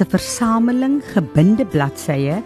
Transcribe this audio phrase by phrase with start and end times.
[0.00, 2.42] is 'n versameling gebinde bladsye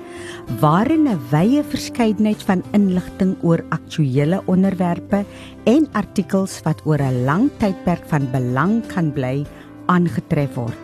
[0.61, 5.25] waarin 'n wye verskeidenheid van inligting oor aktuelle onderwerpe
[5.65, 9.47] en artikels wat oor 'n lang tydperk van belang kan bly
[9.87, 10.79] aangetref word.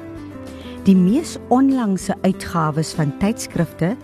[0.84, 3.96] Die mees onlangse uitgawes van tydskrifte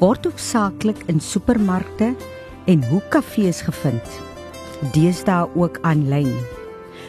[0.00, 2.14] word hoofsaaklik in supermarkte
[2.66, 4.06] en hoekkafees gevind.
[4.92, 6.32] Deesdae ook aanlyn.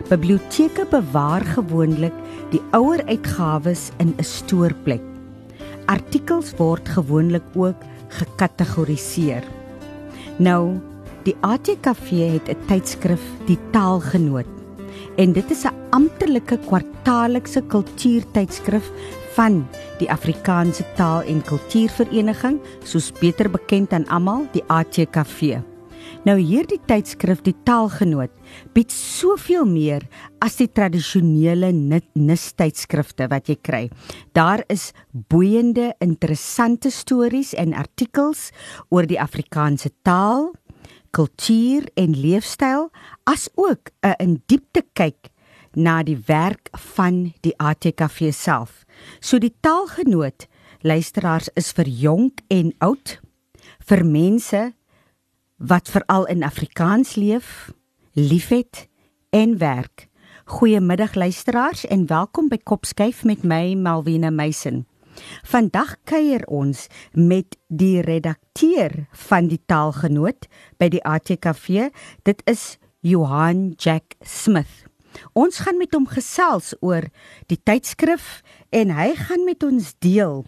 [0.10, 2.14] Biblioteke bewaar gewoonlik
[2.56, 5.04] die ouer uitgawes in 'n stoorplek.
[5.92, 7.80] Artikels word gewoonlik ook
[8.18, 9.44] gekategoriseer.
[10.38, 10.80] Nou,
[11.24, 14.48] die ATKV het 'n tydskrif, die Taalgenoot.
[15.18, 18.92] En dit is 'n amptelike kwartaallikse kultuurtydskrif
[19.36, 19.68] van
[20.00, 25.60] die Afrikaanse Taal en Kultuurvereniging, soos beter bekend aan almal, die ATKV.
[26.26, 28.32] Nou hierdie tydskrif, die Taalgenoot,
[28.74, 30.08] bied soveel meer
[30.42, 33.82] as die tradisionele NIS tydskrifte wat jy kry.
[34.34, 34.88] Daar is
[35.30, 38.48] boeiende, interessante stories en artikels
[38.90, 40.50] oor die Afrikaanse taal,
[41.14, 42.90] kultuur en leefstyl,
[43.30, 45.30] as ook 'n in diepte kyk
[45.76, 48.84] na die werk van die ATKV self.
[49.22, 50.48] So die Taalgenoot
[50.82, 53.20] luisteraars is vir jonk en oud,
[53.86, 54.74] vir mense
[55.68, 57.72] wat veral in Afrikaans leef,
[58.12, 58.88] liefhet
[59.30, 60.08] en werk.
[60.46, 64.86] Goeiemiddag luisteraars en welkom by Kopskyf met my Malwena Meisen.
[65.48, 70.46] Vandag kuier ons met die redakteur van die Taalgenoot
[70.78, 71.90] by die ATKV.
[72.28, 74.86] Dit is Johan Jack Smith.
[75.34, 77.08] Ons gaan met hom gesels oor
[77.50, 80.44] die tydskrif en hy gaan met ons deel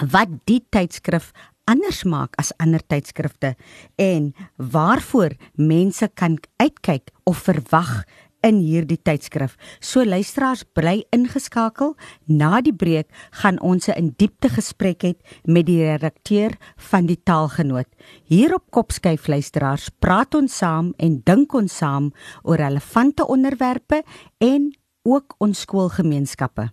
[0.00, 1.32] wat die tydskrif
[1.66, 3.54] anders maak as ander tydskrifte
[3.98, 8.04] en waarvoor mense kan uitkyk of verwag
[8.46, 9.56] in hierdie tydskrif.
[9.80, 11.94] So luisteraars bly ingeskakel.
[12.26, 13.08] Na die breek
[13.42, 17.88] gaan ons 'n in diepte gesprek hê met die redakteur van die Taalgenoot.
[18.24, 22.12] Hier op Kopskyf luisteraars praat ons saam en dink ons saam
[22.42, 24.02] oor relevante onderwerpe
[24.38, 24.72] en
[25.02, 26.70] ook ons skoolgemeenskappe.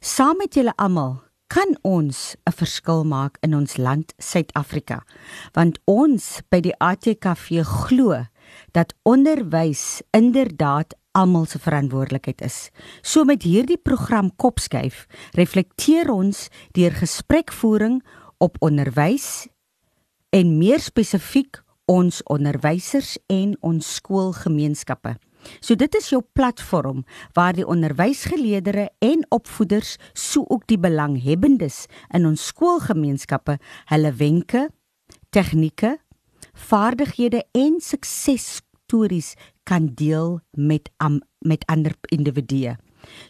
[0.00, 5.04] Saam met julle almal kan ons 'n verskil maak in ons land Suid-Afrika
[5.52, 8.26] want ons by die ATKV glo
[8.72, 12.70] dat onderwys inderdaad almal se verantwoordelikheid is.
[13.02, 18.02] So met hierdie program Kopskuif reflekteer ons deur gesprekvoering
[18.38, 19.48] op onderwys
[20.30, 25.16] en meer spesifiek ons onderwysers en ons skoolgemeenskappe.
[25.60, 32.26] So dit is jou platform waar die onderwysgeleerders en opvoeders, so ook die belanghebbendes in
[32.26, 33.58] ons skoolgemeenskappe
[33.92, 34.68] hulle wenke,
[35.30, 35.96] tegnieke,
[36.56, 39.34] vaardighede en suksesstories
[39.66, 42.76] kan deel met am, met ander individue.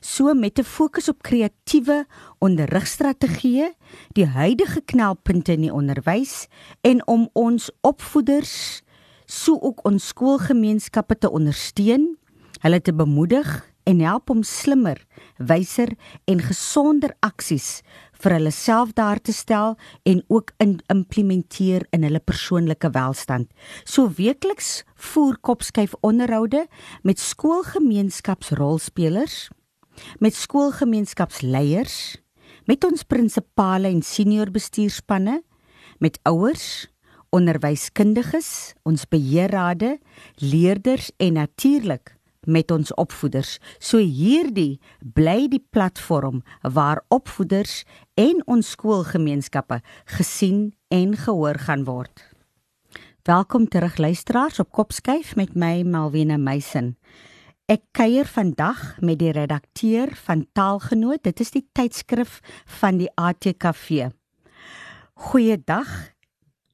[0.00, 2.06] So met 'n fokus op kreatiewe
[2.38, 3.74] onderrigstrategieë,
[4.12, 6.46] die huidige knelpunte in die onderwys
[6.80, 8.82] en om ons opvoeders
[9.26, 12.14] so ook ons skoolgemeenskappe te ondersteun,
[12.62, 14.98] hulle te bemoedig en help om slimmer,
[15.38, 15.92] wyser
[16.26, 17.82] en gesonder aksies
[18.22, 19.76] vir hulle self daar te stel
[20.08, 23.46] en ook in implementeer in hulle persoonlike welstand.
[23.84, 26.66] So weekliks voer kopskuif onderhoude
[27.06, 29.48] met skoolgemeenskapsrolspelers,
[30.18, 32.16] met skoolgemeenskapsleiers,
[32.66, 35.42] met ons prinsipale en senior bestuurspanne,
[36.02, 36.88] met ouers,
[37.36, 39.96] onderwyskundiges, ons beheerrade,
[40.40, 42.14] leerders en natuurlik
[42.46, 43.56] met ons opvoeders.
[43.82, 47.82] So hierdie bly die platform waar opvoeders
[48.14, 49.80] en ons skoolgemeenskappe
[50.16, 52.22] gesien en gehoor gaan word.
[53.26, 56.94] Welkom terug luisteraars op Kopskyf met my Malwena Meisen.
[57.66, 61.24] Ek kuier vandag met die redakteur van Taalgenoot.
[61.26, 62.38] Dit is die tydskrif
[62.78, 64.12] van die ATKV.
[65.26, 65.90] Goeiedag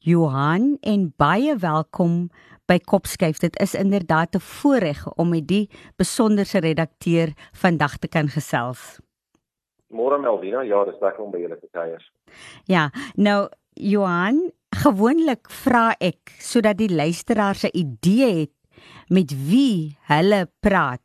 [0.03, 2.27] Johan en baie welkom
[2.67, 3.39] by Kopskyf.
[3.39, 8.99] Dit is inderdaad 'n voorreg om met die besonderse redakteur vandag te kan gesels.
[9.87, 12.11] Môre Melvina, ja, dis lekker om by julle te kuier.
[12.65, 18.55] Ja, nou Johan, gewoonlik vra ek sodat die luisteraars 'n idee het
[19.09, 21.01] met wie hulle praat.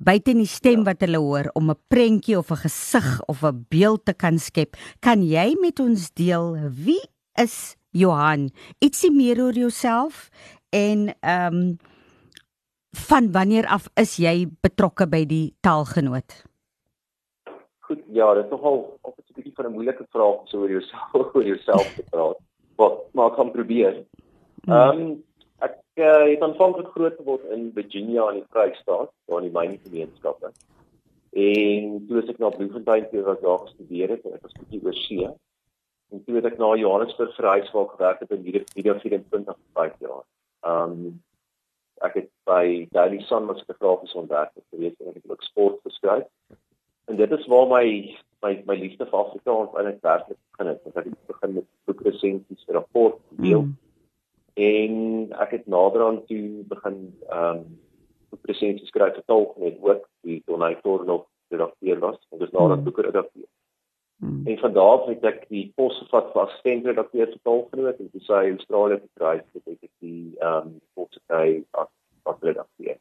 [0.00, 4.04] buite die stem wat hulle hoor om 'n prentjie of 'n gesig of 'n beeld
[4.04, 4.76] te kan skep.
[5.00, 7.02] Kan jy met ons deel wie
[7.34, 8.50] is Johan?
[8.78, 10.28] Ietsie meer oor jouself
[10.70, 11.78] en ehm um,
[12.90, 16.42] van wanneer af is jy betrokke by die taalgenoot?
[17.86, 21.34] Goed, ja, dit is nogal op 'n bietjie van 'n moeilike vraag so oor jouself
[21.34, 22.38] oor jouself te praat.
[22.76, 24.04] Wat maar ek gaan probeer.
[24.64, 24.74] Hmm.
[24.74, 25.24] Ehm um,
[25.58, 29.78] ek uh, het aanvanklik groot geword in Virginia in die Vrystaat, waar in die myne
[29.84, 30.52] gemeenskappe.
[31.30, 35.28] En toe ek na Bloemfontein toe was daar gestudeer het, ek was bietjie oor see.
[36.10, 39.58] En toe het ek na Johannesburg verhuis waar ek gewerk het in die video 24
[39.78, 40.24] 5 jaar.
[40.66, 41.20] Um,
[42.06, 45.78] ek het by Daily Sun as 'n grafiese ontwerper gewees en ek het ook sport
[45.84, 46.26] geskryf.
[47.06, 47.86] En dit is waar my
[48.42, 50.80] my my liefde vir Afrikaans eintlik werklik begin het.
[50.96, 53.62] Ek het begin met boekresensies vir rapport deel.
[53.62, 53.76] Mm.
[54.54, 54.94] En
[55.40, 56.98] ek het naderhand toe begin
[57.28, 57.78] ehm um,
[58.30, 62.18] boekresensies skryf vir taalgenoot ook die donator nog redakteur was.
[62.30, 62.84] Ek is naderhand mm.
[62.84, 63.02] boeke
[64.20, 64.46] Hmm.
[64.46, 68.10] En van daar af het ek die pos gevat vir assistent redakteur vir taalgenoot en
[68.12, 71.88] toe sy Australië gekry het, het ek die ehm um, pos gekry as
[72.28, 72.98] as redakteur.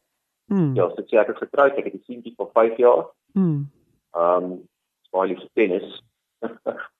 [0.48, 0.72] Hmm.
[0.78, 3.04] Ja, so ek het getroud, ek het 'n seentjie van 5 jaar.
[3.34, 3.68] Hmm.
[4.16, 4.56] Ehm um,
[5.12, 6.04] baie lief vir tennis.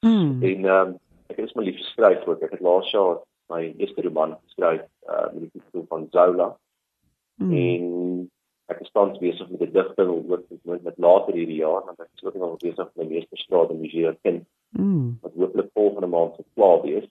[0.04, 0.44] hmm.
[0.50, 1.00] En ehm um,
[1.30, 2.42] ek het my lief geskryf ook.
[2.42, 6.58] Ek het laas jaar my eerste roman geskryf uh, met die titel van Zola.
[7.40, 7.54] Hmm.
[7.54, 8.32] En
[8.70, 12.24] ek is tans besig met 'n digting met, met later hierdie jaar want ek is
[12.24, 14.46] ook nog besig met my meeste straat in museum kind.
[14.70, 15.18] Mm.
[15.22, 17.08] Wat hopelik volgende maand se klaar wees.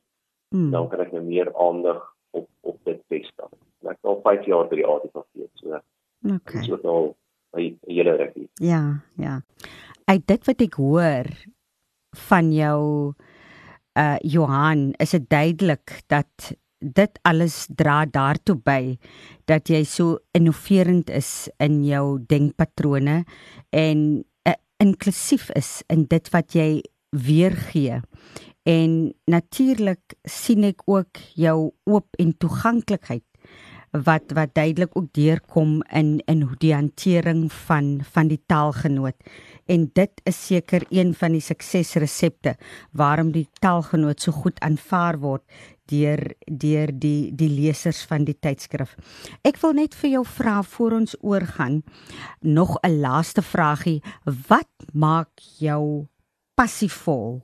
[0.55, 0.70] Mm.
[0.70, 3.50] Dan kan ek nou meer aandag op op dit vestig.
[3.88, 5.25] Ek al 5 jaar by die ADV
[5.55, 5.81] so.
[6.34, 6.62] Okay.
[6.62, 7.16] So al
[7.55, 8.34] by julle reg.
[8.54, 9.40] Ja, ja.
[10.04, 11.31] Uit dit wat ek hoor
[12.28, 13.12] van jou
[13.99, 18.82] uh Johan, is dit duidelik dat dit alles dra daartoe by
[19.50, 23.25] dat jy so innoverend is in jou denkpatrone
[23.75, 24.04] en
[24.46, 28.00] uh, inklusief is in dit wat jy weergee.
[28.69, 33.25] En natuurlik sien ek ook jou oop en toeganklikheid
[33.93, 39.17] wat wat duidelik ook deurkom in in hoe die hantering van van die taalgenoot
[39.67, 42.56] en dit is seker een van die suksesresepte
[42.93, 45.44] waarom die taalgenoot so goed aanvaar word
[45.88, 48.94] deur deur die die lesers van die tydskrif.
[49.46, 51.82] Ek wil net vir jou vra voor ons oorgaan
[52.40, 54.02] nog 'n laaste vragie.
[54.25, 56.06] Wat maak jou
[56.55, 57.40] passievol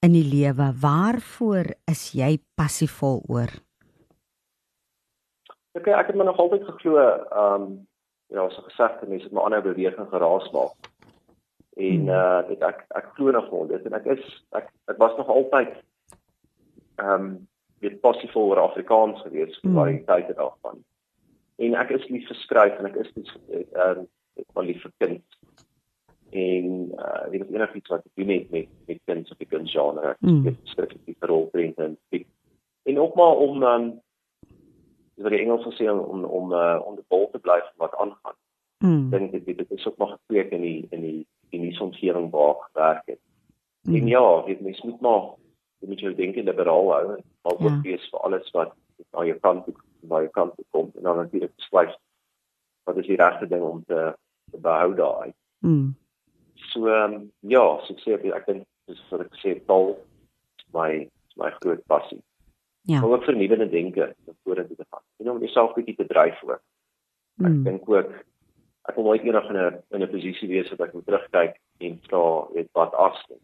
[0.00, 0.74] in die lewe?
[0.80, 3.67] Waarvoor is jy passievol oor?
[5.78, 7.68] Ek ek het my nog altyd geglo, ehm um,
[8.28, 10.90] ja, so gesegde mense het my aanhou beweging geraas maak.
[11.78, 12.08] En hmm.
[12.08, 14.24] uh ek ek, ek glo nog wel dit en ek is
[14.58, 15.76] ek ek was nog altyd
[16.98, 17.30] ehm um,
[17.78, 20.06] weet passievol oor Afrikaans gewees vir baie mm.
[20.08, 20.80] tyd daarvan.
[21.62, 24.02] En ek is lief vir skryf en ek is lief ehm
[24.38, 25.38] ek wil lief vir kind.
[26.42, 26.66] En
[26.98, 30.16] uh dit is enigiets wat ek doen met met met kind of die kind genre.
[30.26, 30.42] Mm.
[30.50, 32.26] Ek skryf vir rolprente en ek
[32.90, 33.94] en ook maar om dan um,
[35.22, 38.36] wat die Engels sê om om uh, om die bal te bly wat aangaan.
[38.84, 39.10] Mm.
[39.10, 42.54] Dink dit dit is ook nog gekweek in die in die in die omgewing waar
[42.68, 43.20] gewerk het.
[43.82, 43.94] Mm.
[43.94, 45.24] En ja, dit mens moet maar
[45.78, 47.80] jy moet jou denke liberaal hou en al ja.
[47.82, 48.74] wees vir alles wat
[49.14, 49.74] na jou kant toe
[50.10, 51.96] by jou kant toe kom en dan natuurlik besluit
[52.84, 54.14] wat is die regte ding om te,
[54.50, 55.32] te behou daai.
[55.66, 55.94] Mm.
[56.72, 59.94] So um, ja, so ek sê ek dink dis vir ek sê taal
[60.74, 60.90] my
[61.38, 62.20] my groot passie.
[62.88, 63.04] Ja.
[63.04, 65.02] Om ook vernuwende denke vorentoe te gaan.
[65.16, 66.62] En om jouself bietjie te dryf ook.
[67.36, 67.64] Ek mm.
[67.64, 68.12] dink ook
[68.88, 71.98] ek wil nooit eendag in 'n in 'n posisie wees wat ek moet terugkyk en
[72.08, 72.22] vra
[72.54, 73.40] weet wat afstel.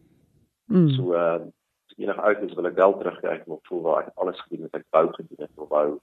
[0.65, 0.89] Mm.
[0.89, 1.51] So ehm uh,
[1.97, 4.87] enige oud is wil ek wel terugkyk en voel waar ek alles gedoen het ek
[4.89, 5.99] wou gedoen het of wou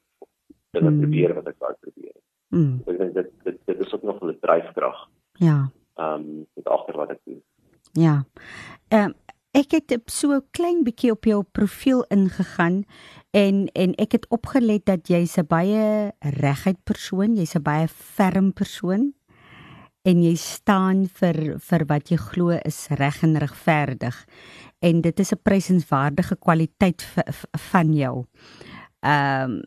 [0.71, 1.01] dinge mm.
[1.01, 2.17] probeer wat ek wou probeer.
[2.49, 2.83] Mm.
[2.87, 5.09] Ek dink dit, dit dit is ook nog 'n dryfkrag.
[5.33, 5.71] Ja.
[5.95, 7.43] Ehm um, dit agter wat ek doen.
[7.93, 8.25] Ja.
[8.89, 9.15] Ehm um,
[9.53, 12.83] ek het so klein bietjie op jou profiel ingegaan
[13.37, 18.53] en en ek het opgelet dat jy's 'n baie reguit persoon, jy's 'n baie ferm
[18.53, 19.13] persoon
[20.05, 24.27] en jy staan vir vir wat jy glo is reg en regverdig
[24.81, 27.03] en dit is 'n prysenswaardige kwaliteit
[27.71, 28.25] van jou.
[29.03, 29.63] Ehm um,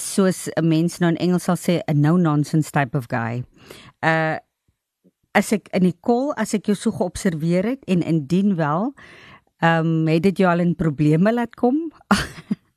[0.00, 3.44] soos 'n mens nou in Engels sal sê 'n no nonsense type of guy.
[4.00, 4.38] Uh
[5.38, 8.92] as ek in die kol as ek jou so geobserveer het en indien wel,
[9.62, 11.88] ehm um, het dit jou al in probleme laat kom?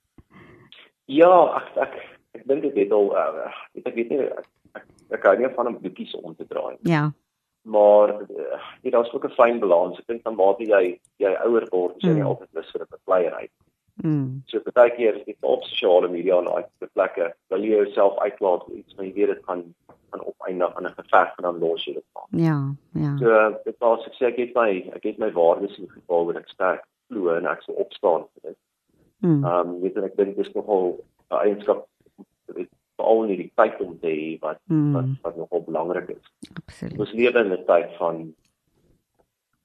[1.21, 1.97] ja, ek ek
[2.39, 3.49] ek dink dit het al uh,
[3.81, 4.85] ek weet nie ek, ek,
[5.17, 6.77] ek kan nie van 'n boekies om te draai.
[6.89, 7.11] Ja
[7.61, 9.99] maar uh, dit is ook 'n fyn balans.
[9.99, 12.25] Ek dink dan mate jy jy ouer word, is jy mm.
[12.25, 13.51] altyd lus vir 'n bepleierheid.
[14.03, 14.41] Mm.
[14.45, 18.63] So baie keer is dit op sosiale media en daai plekke, wil jy jouself uitlaat
[18.73, 19.63] iets wat jy weet dit gaan
[20.13, 22.27] aan opeindig aan 'n geveg en dan los jy dit maar.
[22.31, 22.57] Ja,
[22.93, 23.17] ja.
[23.17, 26.35] So dit was ek sê ek het my ek het my waardes in geval wat
[26.35, 28.57] ek sterk glo en ek sou opstaan vir dit.
[29.19, 29.43] Mm.
[29.45, 30.97] Ehm um, weet ek dink dis nogal
[31.31, 31.87] 'n eienskap
[32.45, 34.93] weet veral in hierdie tyd om te hê wat Mm.
[34.93, 36.25] wat wat nogal belangrik is.
[36.65, 36.99] Absoluut.
[36.99, 38.33] Ons lewe in 'n tyd van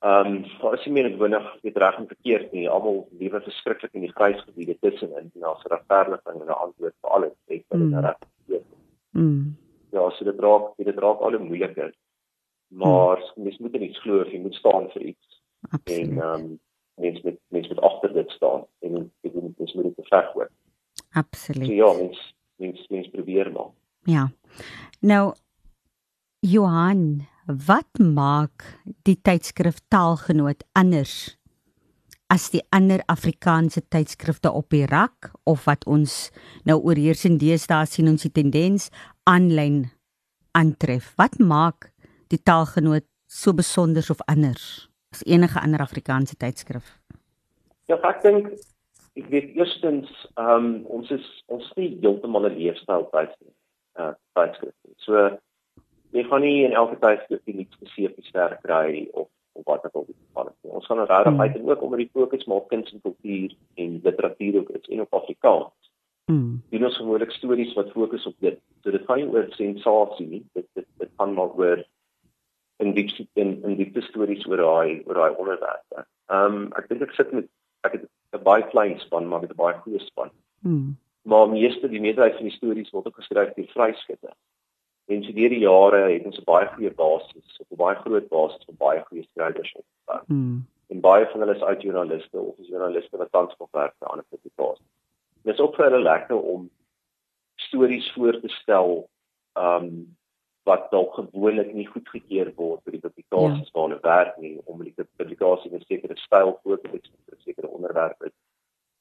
[0.03, 4.01] ehm um, as jy meer gewinnig weet reg en verkeerd nie, almal lewe verskriklik in
[4.05, 7.33] die grys gebiede tussenin en daar's regverdiging en 'n antwoord vir alles.
[7.47, 7.95] Wil dit Mm.
[8.05, 8.65] reg verkeerd.
[9.13, 9.57] Mm.
[9.95, 11.95] Ja, so dit raak dit raak al hoe moeiliker.
[12.69, 13.43] Maar mm.
[13.43, 15.27] mens moet nie glo of jy moet staan vir iets
[15.67, 16.19] en Absoluut.
[16.19, 16.59] ehm um,
[16.95, 20.51] mens moet mens moet agter dit staan en ek moet mens moet dit beveg hoor.
[20.93, 21.69] So Absoluut.
[21.69, 23.71] ja, mens mens mens probeer maar.
[24.03, 24.29] Ja.
[25.01, 25.35] Nou
[26.41, 31.37] Johan, wat maak die tydskrif Taalgenoot anders
[32.27, 36.31] as die ander Afrikaanse tydskrifte op die rak of wat ons
[36.67, 38.91] nou oorheersend deesdae sien ons die tendens
[39.27, 39.85] aanlyn
[40.57, 41.13] aantref?
[41.17, 41.91] Wat maak
[42.33, 46.97] die Taalgenoot so besonder of anders as enige ander Afrikaanse tydskrif?
[47.87, 48.51] Ja, ek dink
[49.17, 53.55] ek weet eerstens ehm um, ons is ons nie heeltemal 'n leefstyl tydskrif
[53.99, 54.75] uh tydskrif.
[55.05, 55.39] So
[56.13, 60.05] jy gaan nie in elke tydskrif iets spesifiek sterk kry of of wat ook al
[60.07, 60.71] die geval is.
[60.79, 61.41] Ons gaan regtig Hmm.
[61.41, 64.89] uit en ook omdat die fokus maar op kuns en kultuur en literatuur ook is
[64.89, 65.86] en op Afrikaans.
[66.27, 66.63] Mm.
[66.71, 68.59] Doen ons gewoonlik stories wat fokus op dit.
[68.83, 70.43] So dit gaan nie oor sensasie nie.
[70.59, 71.85] Dit dit dit gaan maar oor
[72.83, 76.07] in diep in in diepte stories oor daai oor daai onderwerpe.
[76.27, 77.47] Ehm um, ek dink ek sit met
[77.87, 80.31] ek het 'n baie klein span, maar het 'n baie goeie span.
[80.61, 80.97] Mm.
[81.23, 84.35] Maar meeste die meerderheid van die stories word ook geskryf deur vryskutte.
[85.07, 88.29] En so deur die jare het ons 'n baie goeie basis, op 'n baie groot
[88.29, 90.23] basis van baie goeie skrywers opgebou.
[90.27, 90.67] Mm.
[90.89, 94.09] En baie van hulle is uit joernaliste of is joernaliste wat tans nog werk vir
[94.09, 94.96] ander publikasies.
[95.47, 96.71] Dit is ook vir hulle lekker om
[97.69, 99.09] stories voor te stel
[99.55, 100.17] um,
[100.67, 103.75] wat dalk gewoonlik nie goedgekeur word vir die publikasies ja.
[103.77, 107.45] waar hulle werk nie om die publikasie 'n sekere styl voor te stel vir 'n
[107.47, 108.35] sekere onderwerp is.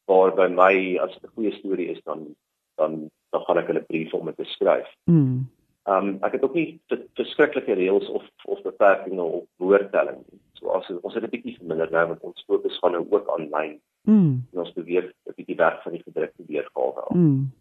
[0.05, 2.35] Waar by my as dit 'n goeie storie is dan
[2.77, 4.87] dan dan gaan ek hulle brief om dit te skryf.
[5.05, 5.49] Mm.
[5.89, 10.41] Um, ek het ook nie ver- verskriklike reëls of of beperkings op woordtelling nie.
[10.53, 13.81] So as ons het 'n bietjie verminder nou want ons fokus gaan nou ook aanlyn
[14.05, 14.43] Mm.
[14.53, 17.15] en ons beweeg 'n bietjie weg van die gedrukte weergawe af.
[17.15, 17.51] Mm.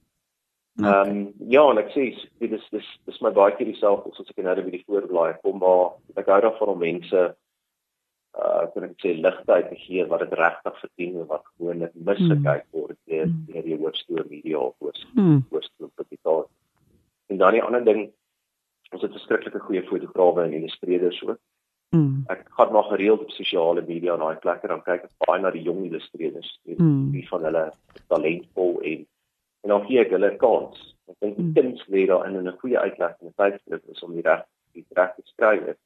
[0.82, 2.04] Ehm um, ja, en ek sê
[2.40, 5.58] dit is dis dis my baie keer dieselfde soos ek nou by die voorblaai kom
[5.58, 7.20] maar ek hou daarvan om mense
[8.34, 12.66] uh kan ek sê ligtheid te gee wat dit regtig verdien en wat gewoonlik misgekyk
[12.72, 13.46] word deur Mm.
[13.46, 15.44] deur die hoofstoor media of hoofstoor Mm.
[15.50, 16.56] hoofstoor publikasie.
[17.30, 18.10] En dan die ander ding
[18.92, 21.38] ons het verskriklike goeie fotograwe en illustreerders ook.
[21.94, 22.24] Mm.
[22.28, 25.50] Ek gaan maar gereeld op sosiale media en daai plekke dan kyk ek baie na
[25.54, 26.60] die jong illustreerders.
[26.64, 27.10] Mm.
[27.12, 29.06] wie van hulle is talentvol en
[29.64, 30.94] en dan gee ek hulle 'n kans.
[31.08, 31.54] Ek dink die Mm.
[31.54, 34.84] kuns lê daar in 'n goeie uitleg in 'n tydskrif is om die reg die
[34.96, 35.76] regte skrywer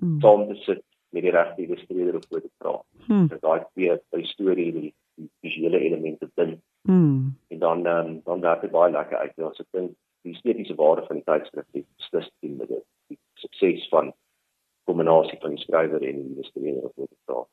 [0.00, 0.20] Mm.
[0.20, 0.82] saam te sit
[1.12, 2.84] met die regte illustreerder op fotograaf.
[3.08, 3.28] Mm.
[3.28, 7.34] Dat daai twee by storie die, die visuele elemente binne Mm.
[7.50, 9.32] en dan um, dan werk dit baie lekker uit.
[9.36, 9.90] Ja, so ek dink
[10.22, 12.84] die estetiese waarde van die tydskrif het beslis teen met dit.
[13.08, 14.12] Die sukses van
[14.88, 17.48] kombinasie van die skrywer en die illustreerder op fotograaf.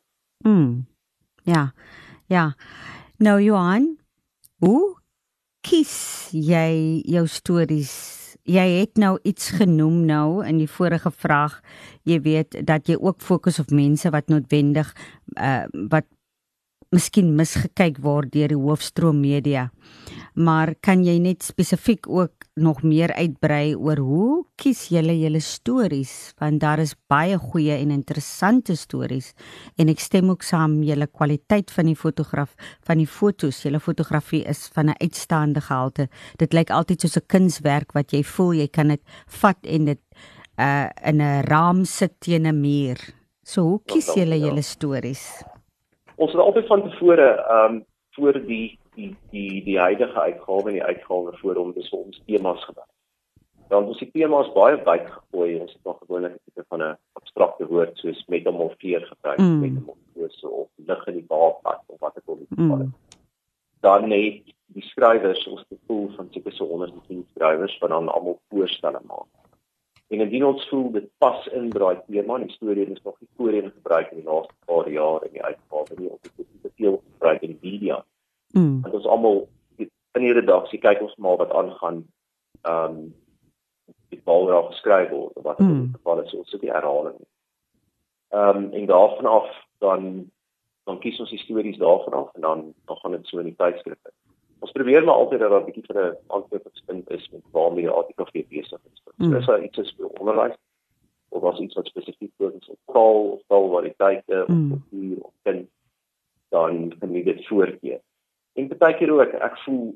[0.48, 0.86] Mm.
[1.44, 1.74] Ja.
[2.32, 2.54] Ja.
[3.22, 3.96] Nou Johan,
[4.64, 4.96] hoe
[5.66, 5.96] kies
[6.32, 7.94] jy jou stories?
[8.46, 11.60] Jy het nou iets genoem nou in die vorige vraag.
[12.06, 14.92] Jy weet dat jy ook fokus op mense wat noodwendig
[15.34, 16.06] uh wat
[16.96, 19.70] miskien misgekyk word deur die hoofstroom media.
[20.36, 26.34] Maar kan jy net spesifiek ook nog meer uitbrei oor hoe kies julle julle stories?
[26.40, 29.34] Want daar is baie goeie en interessante stories
[29.80, 32.54] en ek stem ook saam julle kwaliteit van die fotograaf
[32.88, 33.64] van die fotos.
[33.64, 36.08] Julle fotografie is van 'n uitstaande gehalte.
[36.38, 40.02] Dit lyk altyd soos 'n kunswerk wat jy voel jy kan dit vat en dit
[40.60, 42.98] uh in 'n raam sit teen 'n muur.
[43.44, 44.46] So hoe kies dankie, julle ja.
[44.48, 45.44] julle stories
[46.16, 50.78] Ons het altyd van tevore ehm um, voor die die die die huidige uitgawe en
[50.78, 52.90] die uitgawe voor hom dis ons temas gebruik.
[53.68, 55.60] Dan ons die temas baie wyd gegooi.
[55.60, 59.60] Ons het nog gewoonlik 'n tipe van 'n abstrakte woord soos metamorfeer gebruik, Mm.
[59.60, 62.86] metamorfose of lig in die baadpad of wat ek al die geval is.
[62.86, 62.94] mm.
[63.82, 68.40] Dan net die skrywers, ons het pool van seker so 110 skrywers wat dan almal
[68.50, 69.28] voorstelle maak.
[70.16, 73.30] En indien ons voel dit pas in by daai tema, die storie is nog nie
[73.36, 76.72] voorheen gebruik in die laaste paar jaar in die uitgawe nie, of dit is te
[76.80, 77.98] veel gebruik in die media.
[78.54, 78.80] Mm.
[78.86, 79.42] Want ons almal
[79.78, 82.06] in die redaksie kyk ons maar wat aangaan
[82.64, 83.14] ehm um,
[84.14, 85.82] die bal raak geskryf word of wat Mm.
[85.82, 87.20] die geval is, ons sit die herhaling.
[88.32, 89.52] Ehm um, en daarvan af
[89.84, 90.32] dan
[90.86, 93.60] dan kies ons die stories daarvan af en dan dan gaan dit so in die
[93.60, 94.12] tydskrifte.
[94.60, 98.46] Ons probeer maar altyd dat daar 'n bietjie van 'n aanknopingspunt is met waarmee ATKV
[98.50, 99.04] besig is.
[99.18, 99.32] Mm.
[99.32, 100.56] Dis so iets is onderwys
[101.30, 104.70] of was iets wat spesifiek fokus op taal of taalvariteite of mm.
[104.70, 105.68] kultuur of kind
[106.50, 108.00] dan kan jy dit voorkeer.
[108.54, 109.96] En baie keer ook ek voel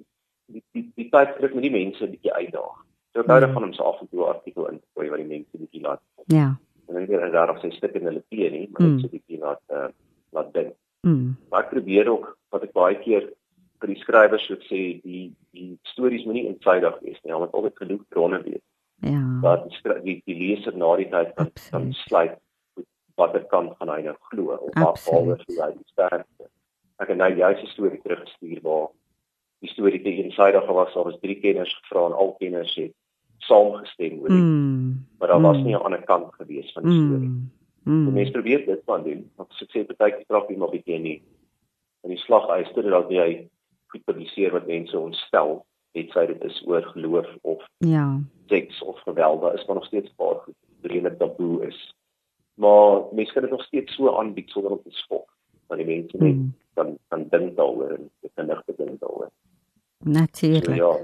[0.52, 2.78] die die die tyd druk met die mense 'n bietjie uitdaag.
[3.14, 5.20] So ek hou daarvan om so af en toe 'n artikel in te gooi wat
[5.20, 6.02] die mense bietjie laat.
[6.28, 6.58] Ja.
[6.88, 9.40] En dan weer daar of sy stuk in hulle pie nie, maar net so bietjie
[9.40, 9.90] laat uh,
[10.32, 10.74] laat dink.
[11.08, 11.38] Mm.
[11.50, 13.34] Maar ek probeer ook wat ek baie keer
[13.80, 18.04] vir die skrywers sou sê die die stories moenie eensydig wees nie, want altyd genoeg
[18.10, 18.62] bronne wees.
[19.02, 19.22] Ja.
[19.42, 22.38] Dat die die, die leser na die tyd kan kan sluit
[23.20, 26.50] watter kant gaan hy nou glo of wat alhoewel hy die sterkste.
[27.00, 28.88] Ek het nou juist 'n storie teruggestuur waar
[29.62, 32.94] die storie te eensydig was, daar was drie kenners gevra en al kenners het
[33.40, 34.38] saamgestem oor dit.
[34.38, 35.06] Mm.
[35.20, 35.64] Maar daar was Mm.
[35.66, 37.28] nie 'n ander kant gewees van die storie.
[37.28, 37.52] Mm.
[37.84, 38.14] Die Mm.
[38.14, 39.32] mense probeer dit van doen.
[39.36, 41.22] Want sê baie keer trap jy maar bietjie in die
[42.04, 43.48] in die slaguister dat jy
[43.90, 45.66] goed publiseer wat mense ontstel,
[45.98, 48.20] het sy dit is oor geloof of Ja.
[48.48, 51.94] seks of geweld, daar is maar nog steeds baie goed redelik taboe is.
[52.54, 55.28] Maar mense kan dit nog steeds so aanbied sonder om te skok.
[55.68, 56.54] Dat die mense net Mm.
[56.74, 59.30] kan kan dink daaroor en dit kan nig dink daaroor.
[60.04, 60.76] So, Natuurlik.
[60.76, 60.98] ja,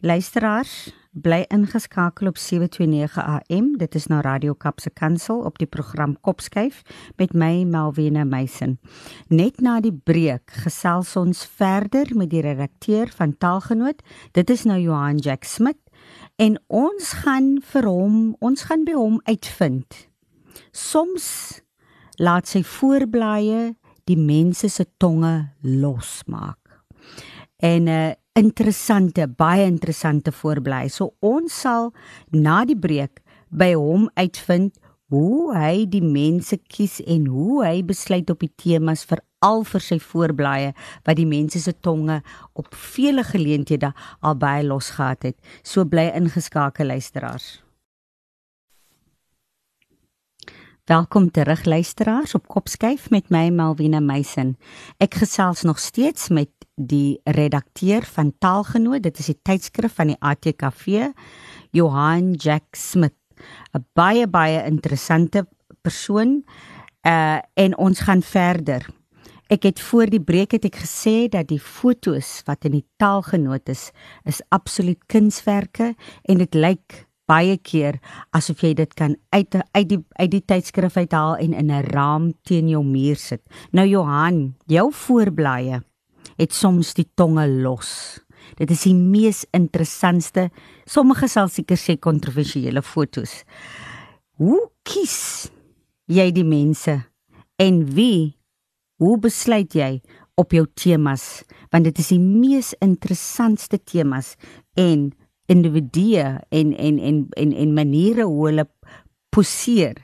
[0.00, 3.76] Luisteraars, bly ingeskakel op 729 AM.
[3.78, 6.82] Dit is nou Radio Kapse Kansel op die program Kopskyf
[7.16, 8.78] met my Melvina Meisen.
[9.28, 14.02] Net na die breek gesels ons verder met die redakteur van Taalgenoot.
[14.32, 15.78] Dit is nou Johan Jack Smit
[16.36, 20.06] en ons gaan vir hom, ons gaan by hom uitvind.
[20.72, 21.28] Soms
[22.18, 23.74] laat sy voorblaaie
[24.08, 26.58] die mense se tonge losmaak.
[27.58, 30.88] En 'n uh, interessante, baie interessante voorbly.
[30.88, 31.92] So ons sal
[32.30, 38.30] na die breek by hom uitvind hoe hy die mense kies en hoe hy besluit
[38.30, 40.74] op die temas vir al vir sy voorblaaie
[41.06, 42.20] wat die mense se tonge
[42.52, 45.38] op vele geleenthede al baie losgehad het.
[45.62, 47.62] So bly ingeskakel luisteraars.
[50.88, 54.54] Welkom terug luisteraars op Kopskyf met my Malvina Meisen.
[54.96, 59.02] Ek gesels nog steeds met die redakteur van Taalgenoot.
[59.02, 61.10] Dit is die tydskrif van die ATKV,
[61.76, 63.14] Johan Jack Smit.
[63.74, 65.46] 'n Baie baie interessante
[65.82, 66.44] persoon.
[67.02, 68.86] Uh en ons gaan verder.
[69.48, 73.68] Ek het voor die breek het ek gesê dat die fotos wat in die Taalgenoot
[73.68, 73.90] is,
[74.24, 75.94] is absoluut kunswerke
[76.28, 77.98] en dit lyk baie keer
[78.36, 82.32] asof jy dit kan uit uit die uit die tydskrif uithaal en in 'n raam
[82.42, 83.42] teen jou muur sit.
[83.72, 85.82] Nou Johan, jou voorblaaie
[86.38, 87.90] het soms die tonge los.
[88.56, 90.48] Dit is die mees interessantste,
[90.88, 93.42] sommige sal seker sê kontroversiële fotos.
[94.38, 95.50] Hoe kies
[96.08, 96.96] jy die mense
[97.60, 98.38] en wie
[99.02, 99.98] hoe besluit jy
[100.38, 104.34] op jou temas want dit is die mees interessantste temas
[104.78, 105.10] en
[105.52, 106.24] individue
[106.54, 108.66] en en en en en maniere hoe hulle
[109.34, 110.00] poseer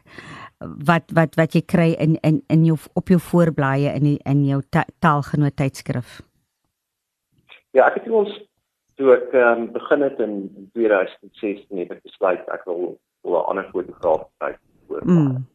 [0.86, 4.44] wat wat wat jy kry in in in jou op jou voorblaaie in die, in
[4.46, 6.20] jou ta, taalgenoot tydskrif.
[7.70, 8.32] Ja, ek het ons
[8.98, 13.48] toe ek um, begin het in, in 2016 het ek besluit ek wil wil 'n
[13.50, 15.02] ander fotograaf kyk voor.
[15.04, 15.46] Mm.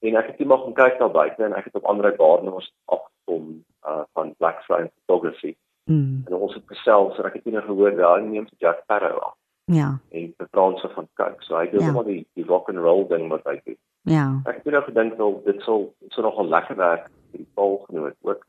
[0.00, 2.70] En ek het toe maar gaan kyk daar buite en ek het op Andre Gardner
[2.84, 5.56] afgekom uh van Black Flame Photography.
[5.84, 6.22] Mm.
[6.26, 9.38] En ons het gesels en ek het toe gehoor daar neem se Jack Sparrow af
[9.68, 11.42] Ja, en die Franse van kyk.
[11.44, 11.92] So hy doen ja.
[11.92, 13.76] maar die die rock and roll ding wat hy doen.
[14.10, 14.40] Ja.
[14.44, 18.16] Ek het nou gedink wel dit sal dit sal nogal lekker werk vir die volgenoot
[18.20, 18.46] ook.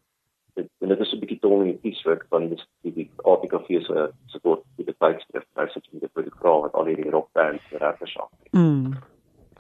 [0.54, 3.60] Dit en dit is 'n bietjie tong in die pieswerk van die die, die artikel
[3.68, 7.12] vir se se kort die tydskrif nou sit jy met die fotograaf wat al hierdie
[7.12, 8.32] rockbands en rappers af.
[8.52, 8.94] Mm.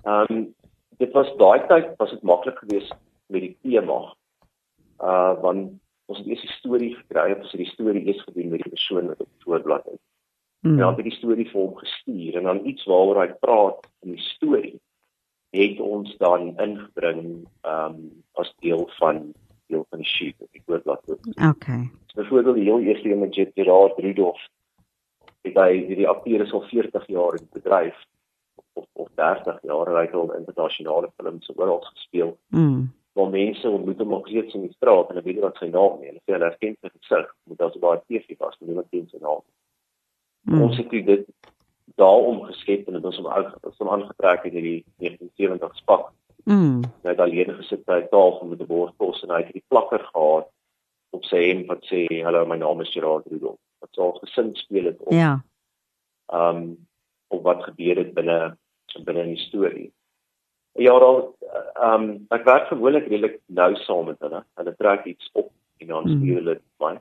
[0.03, 0.55] Ehm um,
[0.97, 2.93] dit was daai tyd was dit maklik geweest
[3.27, 3.99] met die tema.
[4.99, 5.71] Uh want
[6.05, 9.07] ons het eers die storie gekry, ons het die storie eers gedoen met die persoon
[9.07, 10.01] wat op die voorblad is.
[10.59, 10.71] Mm.
[10.71, 14.15] En dan het die storie vir hom gestuur en dan iets waaroor hy praat in
[14.17, 14.79] die storie
[15.49, 19.33] het ons dan ingebring ehm um, as deel van
[19.67, 21.01] deel van die sheet op die voorblad.
[21.05, 21.89] So, Okay.
[22.15, 24.47] byvoorbeeld die heel eerste een met Gerard Rudolph.
[25.41, 28.05] Het hy hierdie akteur is al 40 jaar in die bedryf
[28.73, 32.37] of of 30 jaar hy het al internasionale films oral gespeel.
[32.47, 32.91] Mm.
[33.13, 36.01] Maar mense ontmoet hom ook steeds in die straat en hulle weet wat sy naam
[36.01, 36.09] is.
[36.09, 39.41] Hulle sê hulle herken sy gesig, moet as baie TV was, niemand ken sy naam.
[40.41, 40.61] Mm.
[40.61, 41.25] Ons het dit
[41.99, 46.09] daarom geskep en dit ons hom uit ons hom aangetrek het hierdie 1970 spak.
[46.49, 46.81] Mm.
[47.03, 49.67] Hy het alleen gesit by 'n tafel met 'n bord kos en hy het hierdie
[49.69, 50.47] plakker gehad
[51.11, 53.59] op sy hemp wat sê hallo my naam is Gerard Rudolph.
[53.81, 55.41] Wat sou gesin speel het op Ja.
[56.33, 56.87] ehm um,
[57.29, 58.57] op wat gebeur het binne
[59.05, 59.91] binne in die storie.
[60.73, 61.33] Ja, dan
[61.75, 64.43] ehm um, ek werk gewoonlik redelik nou saam met hulle.
[64.55, 66.17] Hulle trek iets op en dan Mm.
[66.17, 66.99] stuur hulle dit my.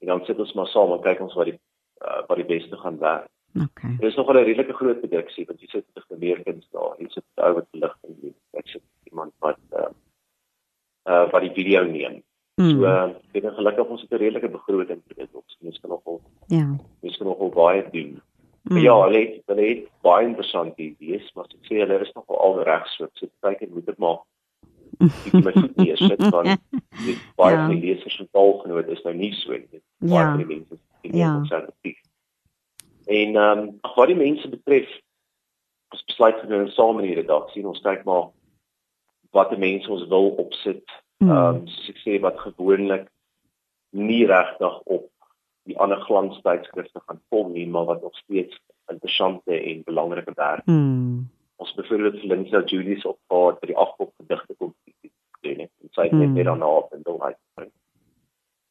[0.00, 1.58] En dan sit ons maar saam en kyk ons wat die
[2.02, 3.28] uh, wat die beste gaan werk.
[3.54, 3.96] Okay.
[3.98, 7.08] Dit is nogal 'n redelike groot produksie want jy sit met 'n meerkens daar, jy
[7.08, 9.90] sit ou wat lig en jy ek sit iemand wat uh,
[11.08, 12.22] uh wat die video neem.
[12.60, 12.70] Mm.
[12.70, 15.28] So uh, ek dink gelukkig ons het 'n redelike begroting vir dit.
[15.34, 16.76] Ons mens kan nogal Ja.
[17.02, 18.20] mens kan nogal baie doen.
[18.62, 18.74] Mm.
[18.74, 22.38] Maar ja, hulle het hulle het baie interessante idees, maar ek sê hulle is nogal
[22.38, 23.08] al reg so.
[23.12, 23.98] So kyk en moet dit
[24.98, 26.58] bietjie my voet neersit want
[27.06, 27.66] dit baie Ja.
[27.66, 29.66] van die lesers en taalgenoot is nou nie so nie.
[29.70, 30.28] Dit baie Ja.
[30.30, 31.34] van die mense is Ja.
[31.34, 31.98] konservatief.
[33.08, 34.88] En ehm um, ag wat die mense betref,
[35.94, 38.26] ons besluit geneem saam in die redaksie en ons kyk maar
[39.36, 40.84] wat die mense ons wil opsit.
[41.18, 41.30] Mm.
[41.30, 43.08] Ehm um, soos ek sê wat gewoonlik
[43.96, 45.08] nie regtig op
[45.68, 48.56] die ander glanstydskrifte gaan kom nie, maar wat nog steeds
[48.92, 50.64] interessante en belangrike werk.
[50.66, 51.28] Mm.
[51.56, 55.72] Ons byvoorbeeld Lindsay Julius op gehad by die afkop gedigte kompetisie gedoen het.
[55.82, 56.34] En sy het net Mm.
[56.34, 57.47] weer daarna op en dol uitgebring.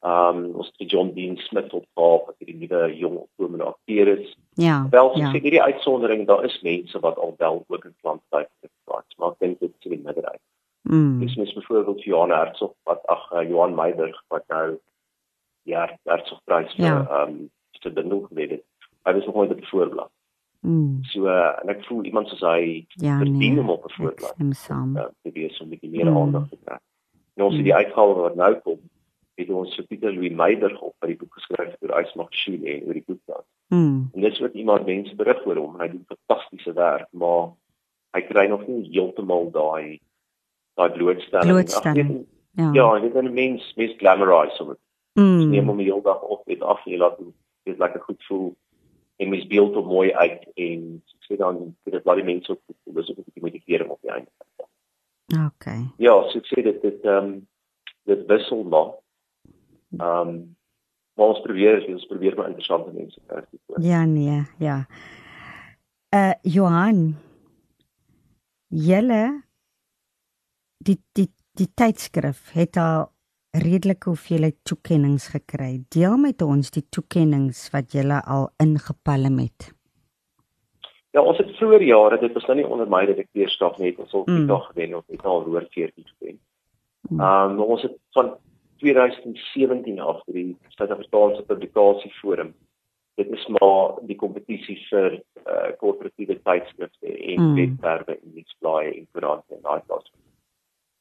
[0.05, 3.63] Ehm um, ons het vir John Dean Smith op gehad wat hierdie nuwe jong opkomende
[3.63, 4.35] akteur is.
[4.53, 4.87] Ja.
[4.91, 5.31] Wel, so ja.
[5.31, 9.39] sê hierdie uitsondering, daar is mense wat al wel ook in glanstydskrifte praat, maar ek
[9.39, 10.41] dink dit is nie meerderheid.
[10.81, 11.19] Mm.
[11.19, 14.77] Dis mens byvoorbeeld Johan Hertzog wat ag uh, Johan Meiberg wat nou
[15.63, 17.07] ja, Hertzogprys vir Ja.
[17.09, 17.49] ehm um,
[17.81, 18.63] te benoem geweet het.
[19.05, 20.09] Hy was nog nooit op die voorblad.
[20.61, 21.03] Mm.
[21.03, 23.59] So uh, en ek voel iemand soos hy Ja, verdien nee.
[23.59, 24.97] om op 'n Ek voorblad stem saam.
[24.97, 26.17] uh, te wees om 'n bietjie meer Mm.
[26.17, 26.77] aandag te kry.
[27.35, 27.57] Ons Mm.
[27.57, 28.79] het die uitgawe wat nou kom,
[29.37, 32.87] het ons vir Pieter Louw Meiberg op by die boek geskryf oor Ysmag Shule en
[32.87, 33.43] oor die boekplan.
[33.69, 34.09] Mm.
[34.13, 35.77] En dit is wat iemand mense berig oor hom.
[35.79, 37.53] Hy doen fantastiese werk, maar
[38.17, 39.99] hy kry nog nie heeltemal daai
[40.77, 41.53] daai blootstelling.
[41.53, 42.09] Blootstelling.
[42.09, 42.71] Ag, weet, Ja.
[42.73, 44.75] Ja, en dit is 'n mens mens glamorize hom.
[45.13, 45.49] Mm.
[45.49, 45.67] Neem Mm.
[45.69, 48.55] hom die hele dag op met af en jy laat hom dit lekker goed voel
[49.17, 52.61] en mens beeld hom mooi uit en ek sê dan dit laat die mense ook
[52.65, 52.93] voel.
[52.93, 54.29] Dis ook 'n bietjie motivering op die einde.
[55.47, 55.85] Okay.
[55.97, 57.47] Ja, so ek sê dit dit ehm um,
[58.03, 58.91] dit wissel maar.
[59.95, 60.55] Ehm um,
[61.17, 63.41] maar ons probeer ons probeer maar interessante mense kry.
[63.81, 64.85] Ja nee, ja.
[66.15, 67.15] Uh Johan,
[68.67, 69.23] julle
[70.77, 73.07] die die die tydskrif het al
[73.57, 75.71] redelike hoeveelheid toekenninge gekry.
[75.89, 79.71] Deel met ons die toekenninge wat julle al ingepalm het.
[81.15, 84.27] Ja, ons het vroeër jare, dit was nou nie onder my direkteurskap nie, ons het
[84.27, 84.41] Mm.
[84.41, 84.47] mm.
[84.47, 86.39] dag gewen of het al hoor 14 gewen.
[87.09, 87.19] Mm.
[87.19, 88.35] Ehm um, ons het van
[88.77, 92.53] 2017 af die Suid-Afrikaanse Publikasieforum.
[93.17, 97.55] Dit is maar die kompetisie vir eh uh, korporatiewe tydskrifte en Mm.
[97.55, 100.11] webwerwe en nuusblaaie en koerante en daai klas.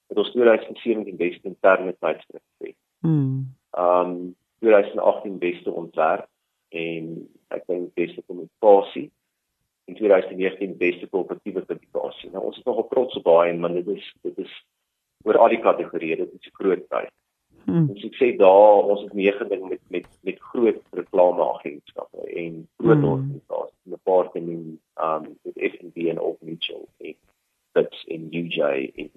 [0.08, 2.76] Dit was 2017 beste interne tydskrif.
[3.00, 3.46] Mm.
[3.70, 6.28] Ehm um, 2018 beste ontwerp
[6.68, 9.10] en ek dink beste kommunikasie
[9.84, 12.30] en 2019 beste korporatiewe publikasie.
[12.30, 14.64] Nou ons is nogal trots op daai en dit is dit is
[15.24, 17.12] oor al die kategorieë, dit is 'n groot prys.
[17.66, 17.88] Mm.
[17.90, 23.04] Ons ek sê daar ons het meegeding met met met groot reklameagentskappe en groot Mm.
[23.04, 23.12] mm.
[23.14, 27.16] organisasies, 'n paar van die um, met F&B en Old Mutual en
[27.72, 29.10] Bits en UJ en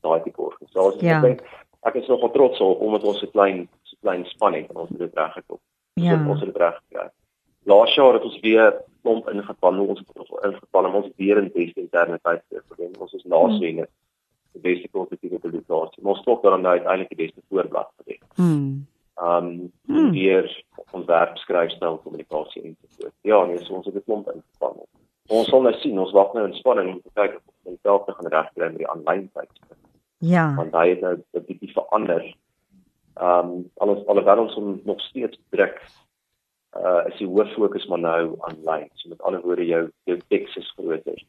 [0.00, 1.00] daai tipe organisasies.
[1.00, 1.18] Ja.
[1.18, 1.40] Ek dink
[1.86, 4.90] ek is nogal trots op omdat ons so klein so klein span het en ons
[4.90, 5.58] het dit reg gekry.
[5.94, 6.18] Ja.
[6.28, 7.08] Ons het dit reg gekry.
[7.70, 11.50] Laas jaar het ons weer klomp ingepan, ons het nog ingepan, ons het weer in
[11.54, 12.98] beste interne tydskrif gewen.
[12.98, 13.88] Ons is laaswenner
[14.56, 16.02] die beste korporatiewe publikasie.
[16.02, 18.20] Maar ons ook dan nou uiteindelik die beste voorblad gewen.
[18.36, 18.86] Mm.
[19.16, 20.10] Um Hmm.
[20.10, 23.14] weer ontwerp, skryfstyl, kommunikasie en so voort.
[23.20, 24.80] Ja, nee, so ons het dit klomp ingespan.
[25.26, 27.78] Ons sal nou sien, ons wag nou in spanning om te kyk of ons dit
[27.82, 29.78] self te gaan regkry met die aanlyn tydskrif.
[30.18, 30.54] Ja.
[30.56, 32.22] Want hy het nou 'n bietjie verander.
[33.16, 35.80] Um alles alhoewel ons hom nog steeds druk
[36.80, 38.88] uh is die hoof fokus maar nou aanlyn.
[38.94, 41.22] So met ander woorde jou jou teks is groter.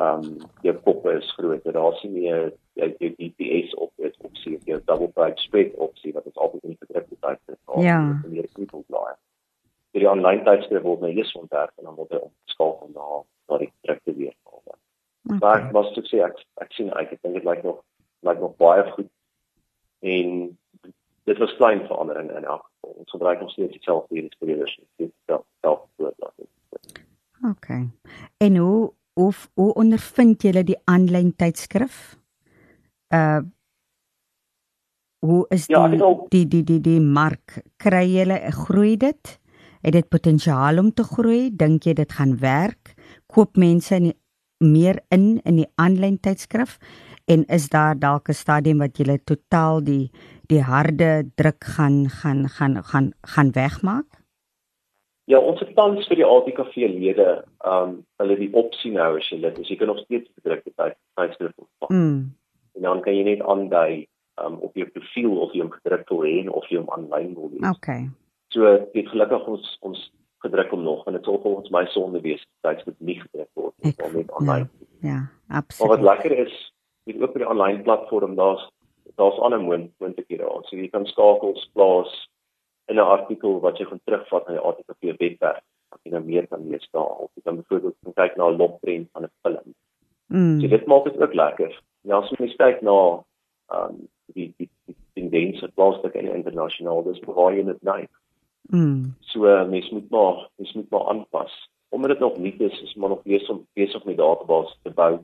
[0.00, 1.72] Um jou koppe is groter.
[1.72, 6.12] Daar's nie meer jou, jou DPS op dit opsie of jou double page spread opsie
[6.12, 7.98] wat ons altyd in die gedrukte tydskrif gehad Ja.
[8.06, 9.14] het, met meer kriebelblaai.
[9.92, 13.58] Vir die aanlyn tydskrif word nou eers ontwerp en dan word hy omgeskakel na na
[13.58, 14.76] die gedrukte weergawe.
[15.22, 15.66] Maar Okay.
[15.66, 17.82] ek was toe sê ek ek sien uit ek dink dit lyk nog
[18.22, 19.10] lyk nog baie goed.
[20.00, 20.58] En
[21.24, 22.69] dit was klein verandering in elk.
[23.10, 26.32] Ons gebruik nog steeds dieselfde illustrasie, dit self self voorblad.
[27.50, 27.88] Okay.
[28.36, 32.18] En hoe hoe hoe ondervind julle die aanlyn tydskrif?
[33.14, 33.40] Uh
[35.20, 37.58] Hoe is die Ja, ek het al- die die die die mark?
[37.76, 39.40] Kry julle groei dit?
[39.82, 41.50] Het dit potensiaal om te groei?
[41.56, 42.94] Dink jy dit gaan werk?
[43.26, 44.16] Koop mense in die,
[44.64, 46.78] meer in in die aanlyn tydskrif?
[47.30, 50.10] En is daar dalk 'n stadium wat julle totaal die
[50.46, 54.08] die harde druk gaan gaan gaan gaan gaan wegmaak?
[55.24, 59.28] Ja, ons het tans vir die ATKV lede, ehm um, hulle die opsie nou as
[59.30, 61.92] jy lid is, jy kan nog steeds gedrukte tyd tydskrif ontvang.
[62.00, 62.34] Mm.
[62.74, 63.92] En dan kan jy net aandui
[64.34, 67.34] ehm um, op jou profiel of jy hom gedruk wil hê of jy hom aanlyn
[67.34, 67.70] wil hê.
[67.70, 68.08] Okay.
[68.48, 70.12] So dit gelukkig ons ons
[70.42, 73.94] gedruk om nog en dit sal volgens my sonde wees dit nie gedruk word nie,
[74.00, 74.30] net.
[74.40, 74.66] Ja,
[75.00, 76.00] ja, Maar wat absoluut.
[76.00, 76.72] lekker is,
[77.14, 78.68] met ook by die aanlyn platform, daar's
[79.16, 80.64] daar's ander moon- moontlikhede daar.
[80.64, 82.28] So jy kan skakels plaas
[82.86, 86.46] in 'n artikel wat jy gaan terugvat na die ATKV webwerf wat jy nou meer
[86.46, 87.16] kan lees daar.
[87.24, 89.74] Of jy kan byvoorbeeld kan kyk na 'n lopprent van 'n film.
[90.26, 90.60] Mm.
[90.60, 91.82] So dit maak dit ook lekker.
[92.00, 93.24] Ja, as jy kyk na
[93.74, 98.10] um die die die tendense plaaslik en internasionaal, dis waar jy dit neig.
[98.70, 99.14] Mm.
[99.20, 101.70] So uh, mens moet maar mens moet maar aanpas.
[101.88, 105.18] Omdat dit nog nie is, is maar nog besig om besig met database te bou.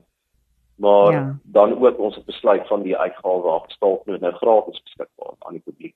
[0.77, 1.39] Maar Ja.
[1.43, 5.53] dan ook ons het besluit van die uitgawe af staal nou nou gratis beskikbaar aan
[5.53, 5.95] die publiek.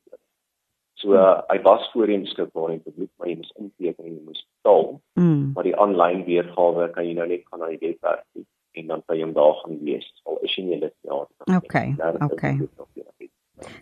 [0.93, 4.21] So uh, hy was voorheen beskikbaar aan die publiek, maar jy moes inteken en jy
[4.25, 5.01] moes betaal.
[5.13, 5.51] Mm.
[5.53, 8.25] Maar die aanlyn weergawe kan jy nou net gaan na die webwerf
[8.71, 10.21] en dan kan jy hom daar gaan lees.
[10.23, 11.25] Al is jy nie lid ja.
[11.57, 12.57] Okay, okay.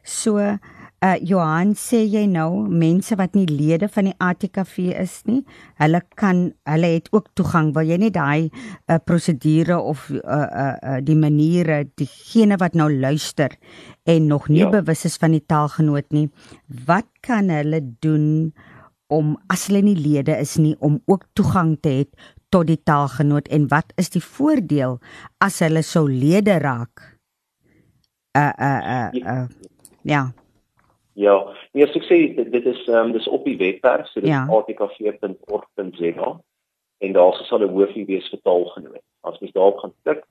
[0.03, 0.37] So,
[0.99, 5.39] uh Johan sê jy nou mense wat nie lede van die ATKV is nie,
[5.79, 7.71] hulle kan hulle het ook toegang.
[7.75, 12.89] Wil jy nie daai uh prosedure of uh uh, uh die maniere diegene wat nou
[12.91, 13.55] luister
[14.03, 14.73] en nog nie ja.
[14.73, 16.27] Bewus is van die taalgenoot nie,
[16.87, 18.51] wat kan hulle doen
[19.09, 22.03] om as hulle nie lede is nie om ook toegang te hê
[22.53, 24.99] tot die taalgenoot en wat is die voordeel
[25.41, 27.15] as hulle sou lede raak?
[28.37, 29.68] Uh uh uh, uh
[30.03, 30.33] ja.
[31.13, 31.35] Ja,
[31.73, 34.43] nee, as ek sê dit, dit is um, dis op die webwerf, so dit Ja.
[34.43, 36.39] is atkv.org.za
[36.99, 39.03] en daar sal 'n hoofie wees vir taalgenoot.
[39.21, 40.23] As mens daarop gaan klik,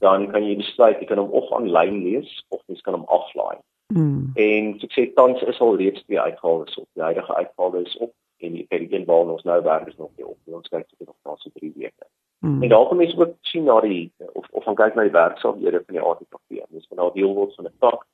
[0.00, 3.58] dan kan jy besluit jy kan hom of aanlyn lees of mens kan hom aflaai.
[3.86, 4.30] Mm.
[4.34, 6.88] En so ek sê tans is al reeds twee uitgawes op.
[6.94, 9.96] Die huidige uitgawe is op en die vir die een waar ons nou werk is
[9.96, 10.38] nog nie op.
[10.44, 10.54] nie.
[10.54, 12.06] Ons kyk seker nog na so 3 weke.
[12.40, 12.62] Mm.
[12.62, 15.82] En daar kan mense ook sien na die of of gaan kyk na die werksaamhede
[15.86, 16.64] van die ATKV.
[16.70, 18.06] Mens kan daar deel word van 'n tak.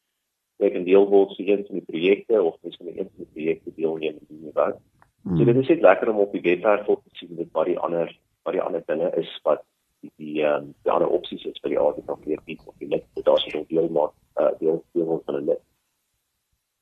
[0.58, 3.32] Jy kan deel word vir een van die projekte of mens kan een van die
[3.32, 4.78] projekte deelneem en doen werk.
[5.28, 8.12] So dit is net lekker om op die webwerf op te sien wat die ander
[8.42, 9.62] wat die ander dinge is wat
[10.00, 13.24] die die ehm um, die ander opsies is vir die ATKV bied of die lid
[13.26, 15.62] daar sou deel maak uh, deel deel van 'n lid.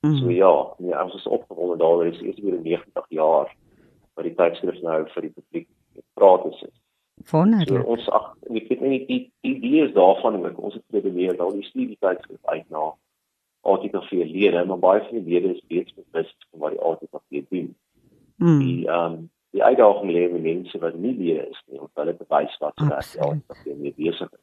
[0.07, 0.17] Mm.
[0.17, 3.55] So ja, nee, ons is opgewonde daar is eers weer 90 jaar
[4.15, 5.69] wat die tydskrif nou vir die publiek
[6.15, 6.77] gratis is.
[7.25, 7.87] So Wonderlik.
[7.87, 11.53] ons ag ek weet nie die die idee is daarvan ook ons het geprobeer al
[11.57, 12.93] die studie tydskrif uit na
[13.72, 17.74] ATKV lede, maar baie van die lede is steeds bewus van wat die ATKV doen.
[18.37, 18.59] Mm.
[18.64, 22.12] Die ehm um, die uitdaging lê met mense wat nie lede is nie, want hulle
[22.14, 23.44] bewys wat werk die Absoluut.
[23.50, 24.42] ATKV mee besig is.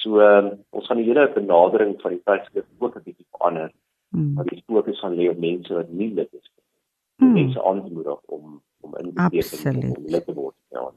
[0.00, 3.72] So um, ons gaan die hele benadering van die tydskrif ook 'n bietjie verander,
[4.14, 4.32] Mm.
[4.34, 6.64] maar die fokus gaan lê op mense wat nie lid is nie.
[7.28, 7.32] Mm.
[7.32, 9.96] Mense aan te moedig om om in te teken Absoluut.
[9.96, 10.54] om lid te word.
[10.70, 10.90] Ja.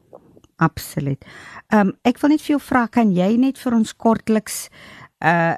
[0.56, 1.26] Absoluut.
[1.74, 4.70] Ehm um, ek wil net vir jou vra kan jy net vir ons kortliks
[5.26, 5.56] uh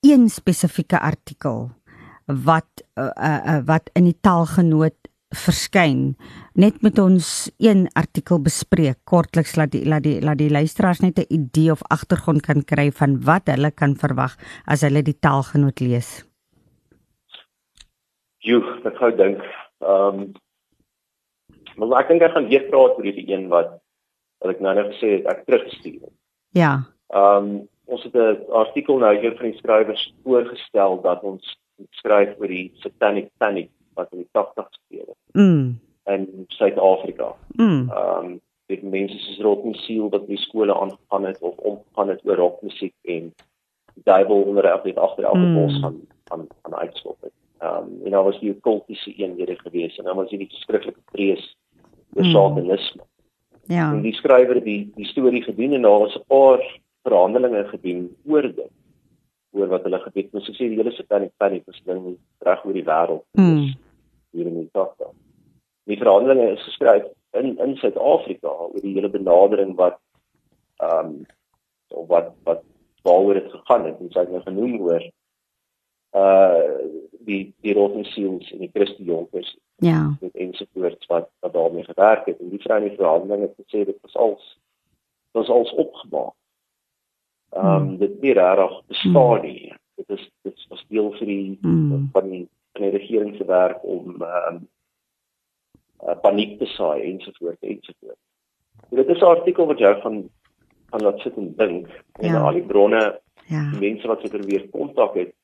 [0.00, 1.70] een spesifieke artikel
[2.26, 4.96] wat uh, uh, wat in die taalgenoot
[5.30, 6.16] verskyn
[6.58, 11.18] net met ons een artikel bespreek kortliks laat die laat die laat die luisteraars net
[11.18, 14.36] 'n idee of agtergrond kan kry van wat hulle kan verwag
[14.66, 16.24] as hulle die taalgenoot lees.
[18.38, 19.42] Jo, ek gou dink.
[19.80, 20.32] Ehm um,
[21.76, 23.78] maar ek dink ek gaan weer praat oor hierdie een wat
[24.40, 26.16] wat ek nou net gesê het ek teruggestuur het.
[26.52, 26.72] Ja.
[27.14, 31.58] Ehm um, ons het 'n artikel nou hier van die skrywers voorgestel dat ons
[31.90, 35.78] skryf oor die satanic panic wat in die 80's gebeur het Mm.
[36.06, 37.34] in Suid-Afrika.
[37.56, 37.90] Mm.
[37.90, 42.20] Ehm um, dit mense soos Rotten Seal wat by skole aangegaan het of omgegaan het
[42.24, 43.34] oor rockmusiek en
[43.94, 45.54] die duiwel onder die agter elke Mm.
[45.54, 47.32] bos gaan gaan gaan uitskop het.
[47.58, 51.56] Ehm um, en daar was die kultiese eenhede gewees en dan was die skrikkelike vrees
[52.14, 52.30] oor Mm.
[52.30, 53.02] satanisme.
[53.64, 53.92] Ja.
[53.92, 58.16] En die skrywer het die die storie gedoen en daar was 'n paar verhandelinge gedoen
[58.26, 58.72] oor dit.
[59.50, 60.32] Oor wat hulle gedoen het.
[60.32, 63.24] Mens sê die hele satanic panic ding reg oor die wêreld.
[63.38, 63.70] Mm.
[64.30, 64.94] hier in die dag.
[65.90, 67.08] Die verhandelinge is geskryf
[67.38, 69.98] in in Suid-Afrika oor die hele benadering wat
[70.82, 71.16] ehm um,
[71.90, 72.62] of wat wat
[73.02, 73.98] waaroor dit gegaan het.
[73.98, 75.02] Ons het nou genoem oor
[76.10, 76.78] uh
[77.26, 80.16] die die Rotten Seals en die Christen Jonkers Ja.
[80.20, 83.84] met ensovoorts wat wat daarmee gewerk het en die vrou in die verhandeling het gesê
[83.84, 84.58] dit was als
[85.32, 86.34] was als opgemaak.
[87.52, 87.96] Ehm um, Hmm.
[87.98, 89.72] dit nie regtig bestaan nie.
[89.96, 92.08] Dit is dit was deel vir die Mm.
[92.12, 94.68] van die van die regering se werk om ehm um,
[96.08, 98.20] uh, paniek te saai ensovoorts ensovoorts.
[98.90, 100.28] So, dit is 'n artikel wat jou gaan
[100.90, 101.86] gaan laat sit en dink
[102.20, 102.40] en Ja.
[102.40, 103.70] al die bronne Ja.
[103.70, 105.34] die mense wat seker weer kontak het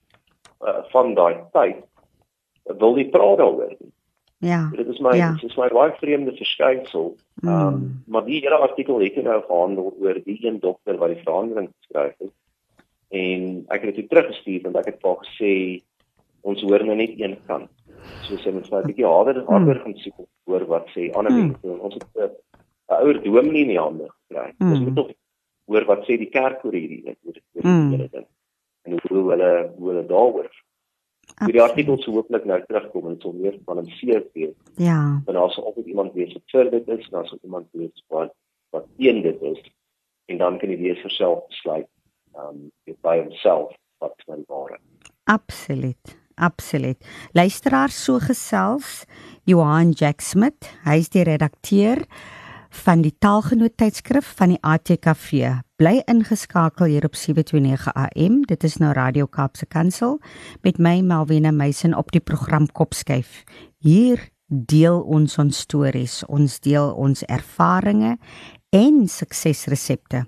[0.63, 1.77] uh, van daai tyd
[2.79, 3.93] wil nie praat daaroor nie.
[4.39, 4.71] Ja.
[4.77, 5.33] Dit is my Ja.
[5.33, 7.17] dit is my baie vreemde verskynsel.
[7.43, 8.03] Ehm um, Mm.
[8.07, 12.15] maar die hele artikel het nou gehandel oor die een dokter wat die verandering geskryf
[12.19, 12.33] het.
[13.11, 15.83] En ek het dit teruggestuur want ek het vir gesê
[16.43, 17.71] ons hoor nou net een kant.
[18.23, 20.15] soos jy moet 'n bietjie harder harder gaan soek
[20.47, 21.39] oor wat sê ander Mm.
[21.47, 21.81] mense.
[21.83, 22.31] Ons het 'n
[22.91, 24.53] 'n ouer dominee in die hande gekry.
[24.59, 24.71] Mm.
[24.71, 25.11] Ons moet tog
[25.67, 27.91] hoor wat sê die kerk oor hierdie ding, oor oor Mm.
[27.91, 28.27] hierdie ding.
[28.85, 30.51] En hoe hulle hoe hulle daaroor.
[31.27, 31.63] Die Absoluut.
[31.63, 34.55] artikels sou hooplik nou terugkom en sal meer gebalanseerd wees.
[34.81, 35.01] Ja.
[35.27, 38.33] Want daar sal altyd iemand wees wat vir dit is, daar sal iemand wees wat
[38.75, 39.61] wat teen dit is.
[40.33, 41.89] En dan kan die leser self besluit
[42.37, 44.79] ehm um, by homself wat van ware.
[45.25, 46.17] Absoluut.
[46.37, 47.01] Absoluut.
[47.33, 49.05] Luisteraars so gesels
[49.49, 52.03] Johan Jack Smit, hy is die redakteur
[52.71, 55.61] van die Taalgenoot tydskrif van die ATKV.
[55.77, 58.43] Bly ingeskakel hier op 729 AM.
[58.47, 60.21] Dit is nou Radio Kaapse Kansel
[60.63, 63.45] met my Melvina Meisen op die program Kopskyf.
[63.79, 68.17] Hier deel ons ons stories, ons deel ons ervarings
[68.71, 70.27] en suksesresepte.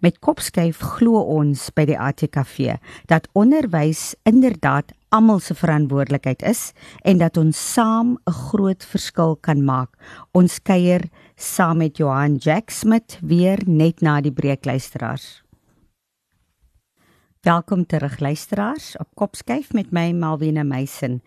[0.00, 2.78] Met Kopskyf glo ons by die ATKV
[3.10, 6.72] dat onderwys inderdaad almal se verantwoordelikheid is
[7.06, 9.90] en dat ons saam 'n groot verskil kan maak.
[10.32, 15.44] Ons kuier saam met Johan Jack Smit weer net na die breek luisteraars.
[17.46, 21.20] Welkom terug luisteraars op Kopskyf met my Malwena Meisen.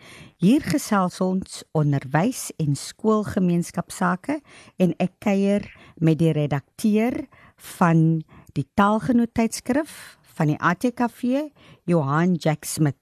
[0.43, 4.41] Hier gesels ons onderwys en skoolgemeenskapsake
[4.83, 7.15] en ek kuier met die redakteur
[7.77, 8.19] van
[8.51, 11.47] die Taalgenoot tydskrif van die ATKV,
[11.87, 12.99] Johan Jack Smit.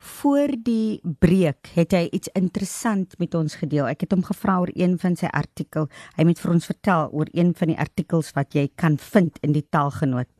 [0.00, 3.84] Voor die breek het hy iets interessant met ons gedeel.
[3.90, 5.90] Ek het hom gevra oor een van sy artikel.
[6.16, 9.52] Hy het vir ons vertel oor een van die artikels wat jy kan vind in
[9.52, 10.30] die Taalgenoot.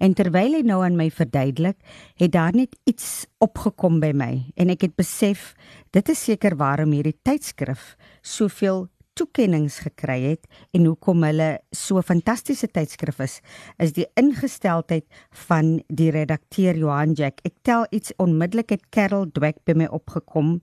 [0.00, 1.76] En terwyl hy nou aan my verduidelik,
[2.16, 5.52] het daar net iets opgekom by my en ek het besef
[5.92, 8.86] dit is seker waarom hierdie tydskrif soveel
[9.18, 13.40] toekennings gekry het en hoekom hulle so 'n fantastiese tydskrif is,
[13.78, 15.04] is die ingesteldheid
[15.48, 17.40] van die redakteur Johan Jack.
[17.44, 20.62] Ek tel iets onmiddellik het Carol Dweck by my opgekom,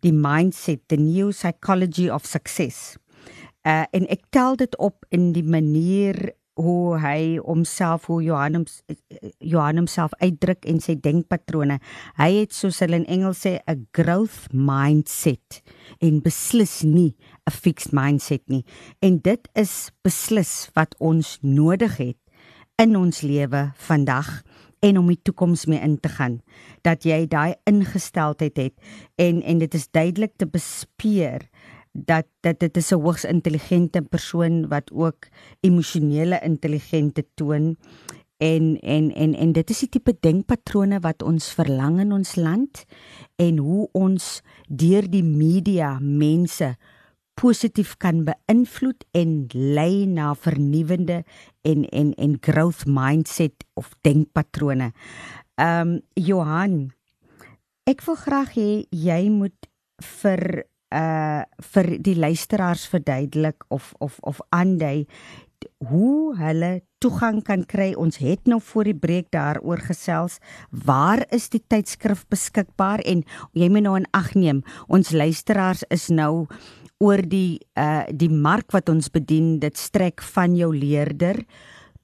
[0.00, 2.96] die mindset, the new psychology of success.
[3.64, 8.64] Uh en ek tel dit op in die manier hoe hy homself hoe Johan hom
[9.38, 11.78] Johan homself uitdruk en sy denkpatrone.
[12.18, 15.62] Hy het soos hulle in Engels sê 'n growth mindset
[16.00, 17.14] en beslis nie
[17.48, 18.64] 'n fixed mindset nie.
[19.00, 22.16] En dit is beslis wat ons nodig het
[22.76, 24.42] in ons lewe vandag
[24.86, 26.38] en om die toekoms mee in te gaan
[26.86, 28.74] dat jy daai ingesteldheid het
[29.18, 31.48] en en dit is duidelik te bespeer
[31.92, 35.26] dat dat dit is 'n hoogs intelligente persoon wat ook
[35.60, 37.76] emosionele intelligente toon
[38.36, 42.84] en en en en dit is die tipe denkpatrone wat ons verlang in ons land
[43.36, 46.76] en hoe ons deur die media mense
[47.38, 51.22] positief kan beïnvloed en lei na vernuwende
[51.62, 54.92] en en en growth mindset of denkpatrone.
[55.54, 56.90] Ehm um, Johan,
[57.86, 59.70] ek wil graag hê jy moet
[60.20, 65.06] vir uh vir die luisteraars verduidelik of of of aandui
[65.90, 67.92] hoe hulle toegang kan kry.
[67.94, 70.38] Ons het nou voor die breek daaroor gesels.
[70.70, 76.08] Waar is die tydskrif beskikbaar en jy moet nou in ag neem, ons luisteraars is
[76.14, 76.46] nou
[76.98, 81.44] oor die uh die mark wat ons bedien, dit strek van jou leerder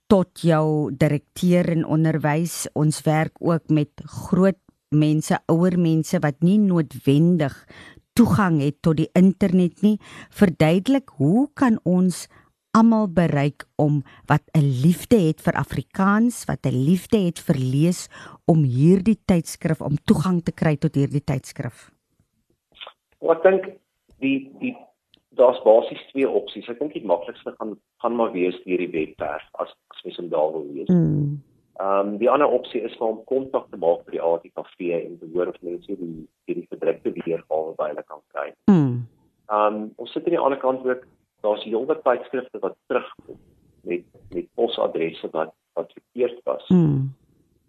[0.07, 2.68] tot jou direkteur in onderwys.
[2.74, 4.59] Ons werk ook met groot
[4.94, 7.57] mense, ouer mense wat nie noodwendig
[8.14, 9.98] toegang het tot die internet nie.
[10.30, 12.28] Verduidelik, hoe kan ons
[12.74, 18.09] almal bereik om wat 'n liefde het vir Afrikaans, wat 'n liefde het vir lees
[18.44, 21.90] om hierdie tydskrif om toegang te kry tot hierdie tydskrif?
[23.22, 23.84] Ek dink
[24.22, 24.77] die die
[25.35, 26.68] daar's basies twee opsies.
[26.68, 30.29] Ek dink die maklikste gaan gaan maar wees deur die webwerf as as mens hom
[30.33, 30.92] daar wil lees.
[30.92, 31.40] Mm.
[31.83, 35.31] Ehm um, die ander opsie is om kontak te maak met die ATKV en te
[35.33, 38.46] hoor of mense die hierdie gedrukte weergawe by hulle kan kry.
[38.70, 39.03] Mm.
[39.50, 41.03] Ehm um, ons sit aan die ander kant ook
[41.42, 43.40] daar's heelwat tydskrifte wat terugkom
[43.83, 46.68] met met posadresse wat wat verkeerd was.
[46.68, 47.11] Mm.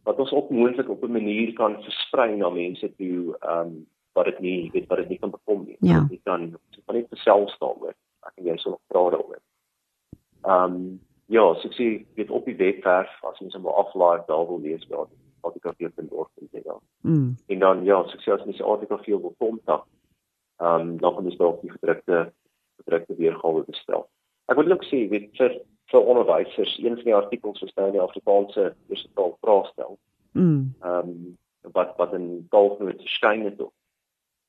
[0.05, 4.29] Wat ons ook moontlik op 'n manier kan versprei na mense toe ehm um, wat
[4.31, 5.77] dit nie weet wat dit nie kan bekom nie.
[5.79, 6.01] Ja.
[6.01, 6.47] Wat Jy kan
[6.85, 7.95] van net self daaroor.
[8.25, 9.41] Ek en jy sal nog praat daaroor.
[10.45, 10.87] Ehm um,
[11.33, 11.87] ja, so ek sê
[12.17, 15.07] weet op die webwerf as mens hom aflaai daar wil lees daar
[15.45, 16.81] wat ek hier kan doen en sê dan.
[17.01, 17.29] Mm.
[17.53, 19.85] En dan ja, so ek sê as mens die artikel veel wil kontak,
[20.61, 22.25] ehm um, dan kan mens dalk die gedrukte
[22.81, 24.07] gedrukte weergawe bestel.
[24.51, 25.59] Ek wil ook sê weet vir
[25.91, 29.97] vir onderwysers, een van die artikels was nou in die Afrikaanse eerste taal vraestel.
[30.33, 30.73] Mm.
[30.81, 31.33] Ehm um,
[31.73, 33.73] wat wat in taalgenoot verskyn het ook.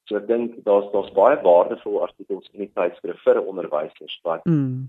[0.07, 4.89] So ek dink daar's daar's baie waardevolle artikels in die tydskrif vir onderwysers wat Mm.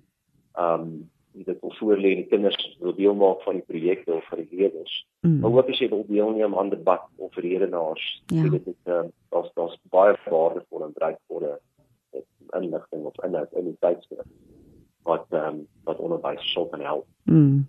[0.58, 4.26] ehm um, dit wil voorlê en die kinders wil deel maak van die projekte of
[4.30, 4.94] van die leerders.
[5.22, 5.40] Mm.
[5.40, 8.44] Maar ook as jy wil deelneem aan debat of redenaars, Ja.
[8.44, 8.50] ja.
[8.50, 11.60] dit is ehm daar's daar's baie waardevolle en bruikbare
[12.56, 14.26] inligting of inhoud in die tydskrif
[15.04, 17.08] wat ehm um, wat onderwys sou kan help.
[17.24, 17.66] Mm.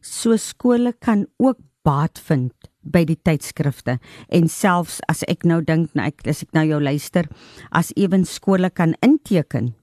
[0.00, 2.52] So skole kan ook baat vind
[2.84, 6.80] by die tydskrifte en selfs as ek nou dink nou ek as ek nou jou
[6.80, 7.28] luister
[7.72, 9.74] as ewen skole kan inteken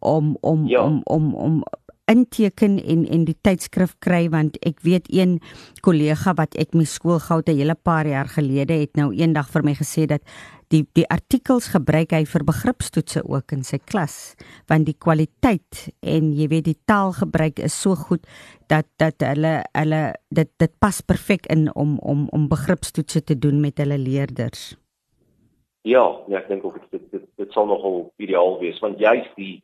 [0.00, 0.82] om om Ja.
[0.82, 1.64] om om om
[2.06, 5.40] inteken en en die tydskrif kry want ek weet een
[5.82, 9.48] kollega wat ek my skool gehou het 'n hele paar jaar gelede het nou eendag
[9.50, 10.22] vir my gesê dat
[10.74, 14.36] die die artikels gebruik hy vir begripstoetse ook in sy klas
[14.70, 18.26] want die kwaliteit en jy weet die taalgebruik is so goed
[18.70, 20.02] dat dat hulle hulle
[20.34, 24.74] dit dit pas perfek in om om om begripstoetse te doen met hulle leerders.
[25.86, 29.30] Ja, ja, ek dink ook dit dit, dit dit sal nogal ideaal wees want juist
[29.38, 29.62] die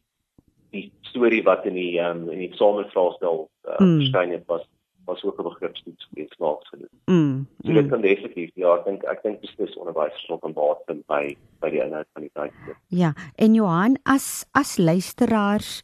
[0.72, 3.86] die storie wat in die um, in die eksamenvraestel uh, Mm.
[3.86, 3.98] mm.
[4.00, 4.62] verskyn het was
[5.04, 6.88] was ook 'n begripstoets geweest slags gedoen.
[7.04, 7.46] Mm.
[7.60, 11.06] So dit kan definitief ja, ek dink ek dink beslis onderwysers sal kan baat vind
[11.06, 12.76] by by die inhoud van die tydskrif.
[12.86, 15.82] Ja, en Johan as as luisteraars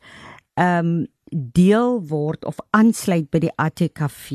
[0.54, 1.06] ehm um,
[1.52, 4.30] deel word of aansluit by die ATKV.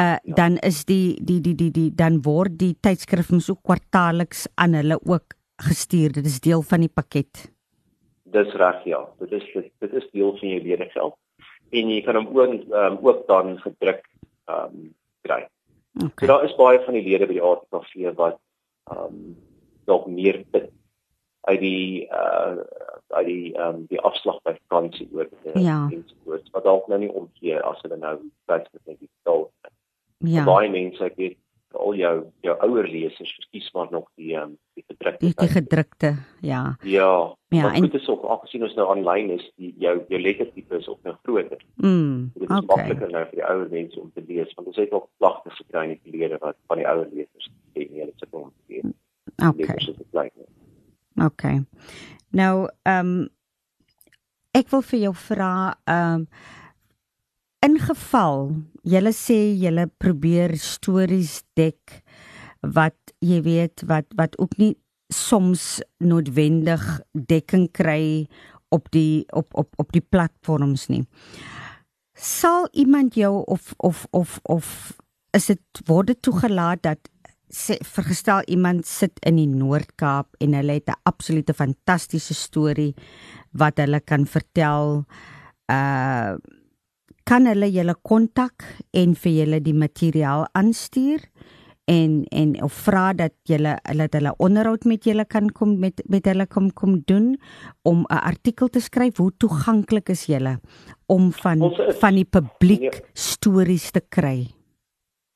[0.00, 0.34] Uh ja.
[0.34, 4.72] dan is die die die die die dan word die tydskrif mos ook kwartaalliks aan
[4.78, 6.12] hulle ook gestuur.
[6.12, 7.50] Dit is deel van die pakket.
[8.30, 9.00] Dis reg ja.
[9.18, 11.16] Dit is dit, is deel van jou leergeld.
[11.70, 14.04] En jy kan hom ook um, ook dan gedruk
[14.50, 15.42] ehm um, kry.
[15.44, 15.60] So
[16.04, 16.28] Okay.
[16.28, 18.38] daar is baie van die lede by die ATKV wat
[18.90, 19.36] ehm um,
[19.84, 20.70] dalk meer dit
[21.40, 22.62] uit die uh
[23.10, 25.88] uit die ehm um, die afslag by vakansie oor Ja.
[25.90, 28.16] ensovoorts wat dalk nou nie omgee as hulle nou
[28.46, 29.50] tydskrif net betaal.
[30.18, 30.44] Ja.
[30.44, 31.38] Baie mense ek weet
[31.72, 36.14] al jou jou ouer lesers verkies maar nog die um, die gedrukte Die, die gedrukte,
[36.40, 36.76] ja.
[36.82, 40.20] Ja, Ja, maar en- goed is ook aangesien ons nou aanlyn is, die jou jou
[40.20, 41.62] lettertipe is ook nou groter.
[41.76, 42.30] Mm.
[42.34, 42.76] Dit is okay.
[42.76, 45.82] Makliker nou vir die ouer mense om te lees want ons het ook klagtes gekry
[45.82, 48.92] in die verlede wat van die ouer lesers sê nee, dit sit om te lees.
[49.48, 49.76] Okay.
[49.76, 49.90] Is.
[51.24, 51.60] Okay.
[52.30, 53.28] Nou, ehm um,
[54.52, 55.52] ek wil vir jou vra
[55.84, 56.26] ehm um,
[57.66, 58.50] in geval
[58.88, 62.00] julle sê julle probeer stories dek
[62.76, 64.74] wat jy weet wat wat ook nie
[65.12, 66.82] soms noodwendig
[67.12, 68.26] dekking kry
[68.70, 71.04] op die op op op die platforms nie.
[72.14, 74.96] Sal iemand jou of of of of
[75.36, 77.10] is dit word dit toegelaat dat
[77.50, 82.94] sê vergestel iemand sit in die Noord-Kaap en hulle het 'n absolute fantastiese storie
[83.52, 85.04] wat hulle kan vertel.
[85.66, 86.38] Uh
[87.24, 91.20] kan hulle julle kontak en vir julle die materiaal aanstuur
[91.90, 96.02] en en of vra dat julle hulle dat hulle onderhoud met julle kan kom met
[96.08, 97.36] met hulle kom kom doen
[97.84, 100.60] om 'n artikel te skryf hoe toeganklik is julle
[101.06, 103.02] om van is- van die publiek Nee.
[103.14, 104.46] stories te kry.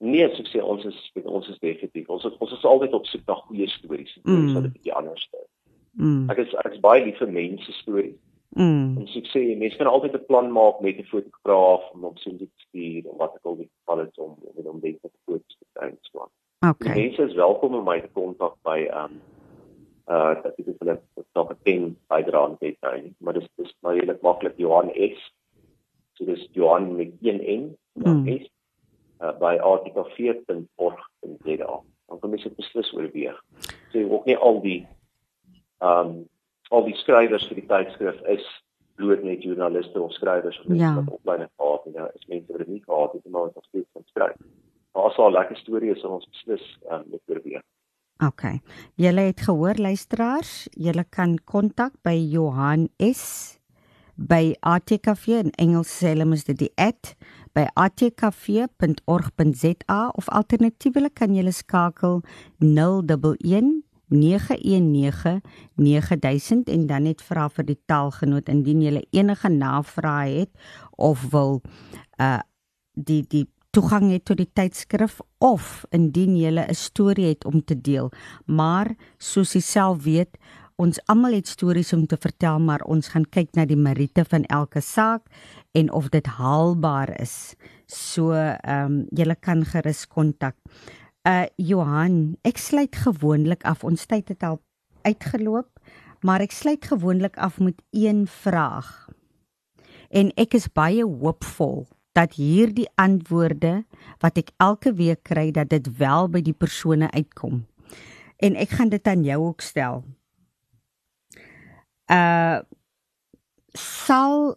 [0.01, 2.09] Nee, ek sê ons is ons is definitief.
[2.09, 4.19] Ons is, ons is altyd op soek na goeie stories.
[4.25, 4.35] Mm.
[4.35, 4.49] Mm.
[4.49, 5.49] So dit 'n bietjie anders is.
[5.97, 6.31] Mm.
[6.31, 8.15] Ek is ek is baie lief vir mense stories.
[8.55, 8.97] Mm.
[8.99, 12.19] En soos ek sê, mense kan altyd 'n plan maak met 'n fotograaf om op
[12.19, 15.11] soontoe te stuur of wat ek al die geval het om om om dit te
[15.27, 16.29] foto's te kry en so aan.
[16.59, 16.95] Die Okay.
[16.97, 19.21] mense is welkom om my te kontak by um,
[20.09, 21.01] uh dat dit hulle
[21.33, 25.33] dalk 'n pen bydra aan dit nou, maar dis dis maar redelik maklik Johan S.
[26.13, 28.39] So dis Johan met een N, dan Mm.
[28.39, 28.49] S
[29.21, 31.81] uh, by artikel4.org.za.
[32.07, 33.45] Dan kan mense dit beslis oorweeg.
[33.93, 34.87] So ook nie al die
[35.81, 36.29] um,
[36.75, 38.45] al die skrywers vir die tydskrif is
[38.99, 40.95] bloot net joernaliste of skrywers of mense Ja.
[40.95, 41.95] wat opleiding gehad het.
[41.95, 44.37] Nou is mense wat dit nie gehad het, maar wat nog steeds kan skryf.
[44.93, 47.63] Maar as daar 'n lekker storie is, sal ons beslis um, dit oorweeg.
[48.27, 48.61] Okay.
[48.95, 53.59] Julle het gehoor luisteraars, julle kan kontak by Johan S
[54.17, 57.15] by ATKV in Engels sê hulle mos dit die @
[57.55, 57.67] by
[58.95, 62.23] atkv.org.za of alternatiefelik kan julle skakel
[62.59, 63.84] 011
[64.15, 65.43] 919
[65.75, 70.53] 9000 en dan net vra vir die taalgenoot indien jy enige navrae het
[70.97, 71.61] of wil
[72.19, 72.41] uh
[72.95, 77.75] die die toegang het tot die tydskrif of indien jy 'n storie het om te
[77.81, 78.13] deel.
[78.47, 80.39] Maar soos jy self weet,
[80.77, 84.45] ons almal het stories om te vertel, maar ons gaan kyk na die meriete van
[84.45, 85.23] elke saak
[85.73, 87.55] en of dit haalbaar is.
[87.87, 90.57] So, ehm um, jy kan gerus kontak.
[91.25, 93.85] Uh Johan, ek sluit gewoonlik af.
[93.85, 94.59] Ons tyd het al
[95.09, 95.81] uitgeloop,
[96.21, 99.09] maar ek sluit gewoonlik af met een vraag.
[100.13, 103.87] En ek is baie hoopvol dat hierdie antwoorde
[104.21, 107.65] wat ek elke week kry dat dit wel by die persone uitkom.
[108.37, 110.05] En ek gaan dit aan jou ook stel.
[112.13, 112.61] Uh
[113.75, 114.55] sal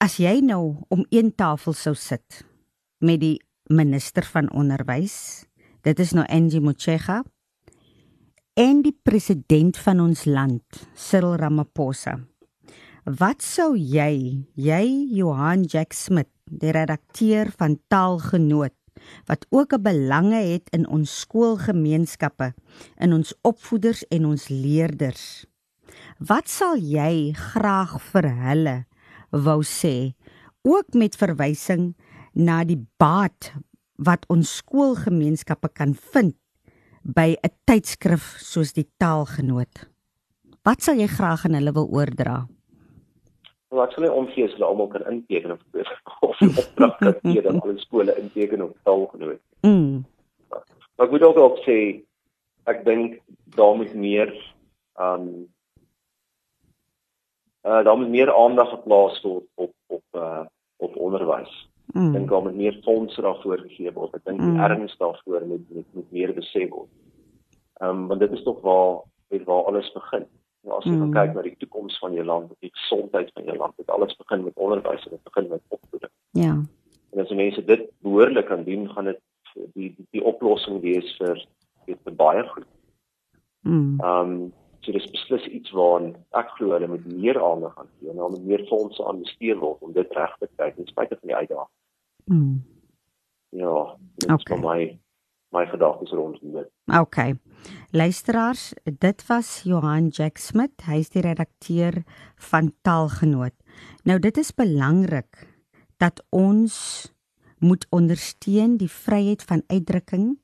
[0.00, 2.40] as jy nou om een tafel sou sit
[3.04, 3.36] met die
[3.70, 5.46] minister van onderwys,
[5.86, 7.20] dit is nou Angie Motshega
[8.58, 12.18] en die president van ons land, Cyril Ramaphosa.
[13.06, 14.84] Wat sou jy, jy
[15.16, 18.74] Johan Jack Smith, die redakteur van Taalgenoot
[19.30, 22.52] wat ook 'n belange het in ons skoolgemeenskappe,
[22.96, 25.46] in ons opvoeders en ons leerders.
[26.18, 28.86] Wat sal jy graag vir hulle
[29.30, 30.14] wou sê,
[30.62, 31.94] ook met verwysing
[32.34, 33.52] na die baat
[34.00, 36.36] wat ons skoolgemeenskappe kan vind
[37.02, 39.88] by 'n tydskrif soos die Taalgenoot?
[40.64, 42.46] Wat sal jy graag aan hulle wil oordra?
[43.70, 45.60] Wat well, sal jy omgee as hulle almal kan inteken of
[46.20, 49.40] of opdrag gee dat alle skole inteken op Taalgenoot?
[49.62, 50.04] Mm.
[50.96, 52.04] Maar ek moet ook ook sê
[52.64, 53.20] ek dink
[53.56, 54.30] daar moet meer
[55.00, 55.48] um
[57.64, 60.44] uh daar moet meer aandag geplaas word op op uh
[60.76, 61.69] op onderwys.
[61.92, 62.12] Mm.
[62.12, 64.14] Dink daar moet meer fondse daarvoor gegee word.
[64.14, 64.60] Ek dink die mm.
[64.66, 66.90] erns daarvoor moet moet, moet meer besef word.
[67.80, 70.26] Ehm um, want dit is tog waar weet waar alles begin.
[70.66, 71.14] Nou as jy mm.
[71.16, 74.44] kyk na die toekoms van jou land, die gesondheid van jou land, dit alles begin
[74.44, 76.12] met onderwys en dit begin met opvoeding.
[76.38, 76.52] Ja.
[77.10, 79.22] En as mense dit behoorlik kan doen, gaan dit
[79.74, 81.40] die die, die oplossing wees vir
[81.86, 82.68] weet vir baie goed.
[83.66, 84.00] Mm.
[84.00, 88.14] Ehm um, so dis beslis iets waaraan ek glo hulle moet meer aandag aan gee,
[88.16, 91.32] nou met meer fondse aan bestee word om dit reg te kry ten spyte van
[91.32, 91.76] die uitdagings.
[92.30, 92.56] Mm.
[93.60, 93.76] Ja,
[94.22, 94.36] dit okay.
[94.36, 94.80] is vir my
[95.50, 96.68] my gedagtes rondom dit.
[96.94, 97.34] Okay.
[97.90, 102.04] Luisteraars, dit was Johan Jack Smith, hy is die redakteur
[102.50, 103.56] van Taalgenoot.
[104.06, 105.48] Nou dit is belangrik
[105.98, 107.10] dat ons
[107.58, 110.38] moet ondersteun die vryheid van uitdrukking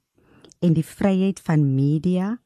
[0.60, 2.36] en die vryheid van media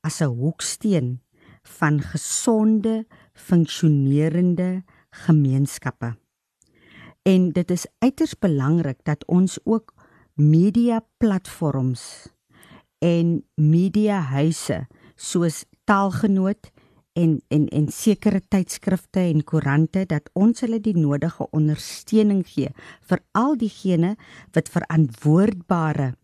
[0.00, 1.23] as 'n hoeksteen
[1.64, 6.14] van gesonde, funksionerende gemeenskappe.
[7.22, 9.94] En dit is uiters belangrik dat ons ook
[10.34, 12.28] media platforms
[12.98, 14.86] en media huise
[15.16, 16.70] soos Taalgenoot
[17.12, 22.72] en en en sekere tydskrifte en koerante dat ons hulle die nodige ondersteuning gee
[23.08, 24.14] vir al diegene
[24.56, 26.14] wat verantwoordbare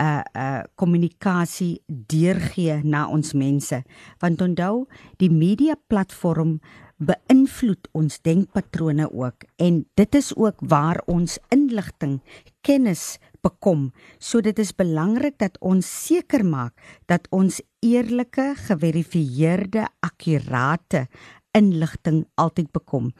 [0.00, 3.82] uh uh kommunikasie deurgee na ons mense.
[4.20, 4.86] Want onthou
[5.18, 6.58] die media platform
[7.00, 12.20] beïnvloed ons denkpatrone ook en dit is ook waar ons inligting
[12.60, 13.88] kennis bekom.
[14.20, 16.76] So dit is belangrik dat ons seker maak
[17.08, 21.06] dat ons eerlike geverifieerde akkurate
[21.56, 23.10] inligting altyd bekom.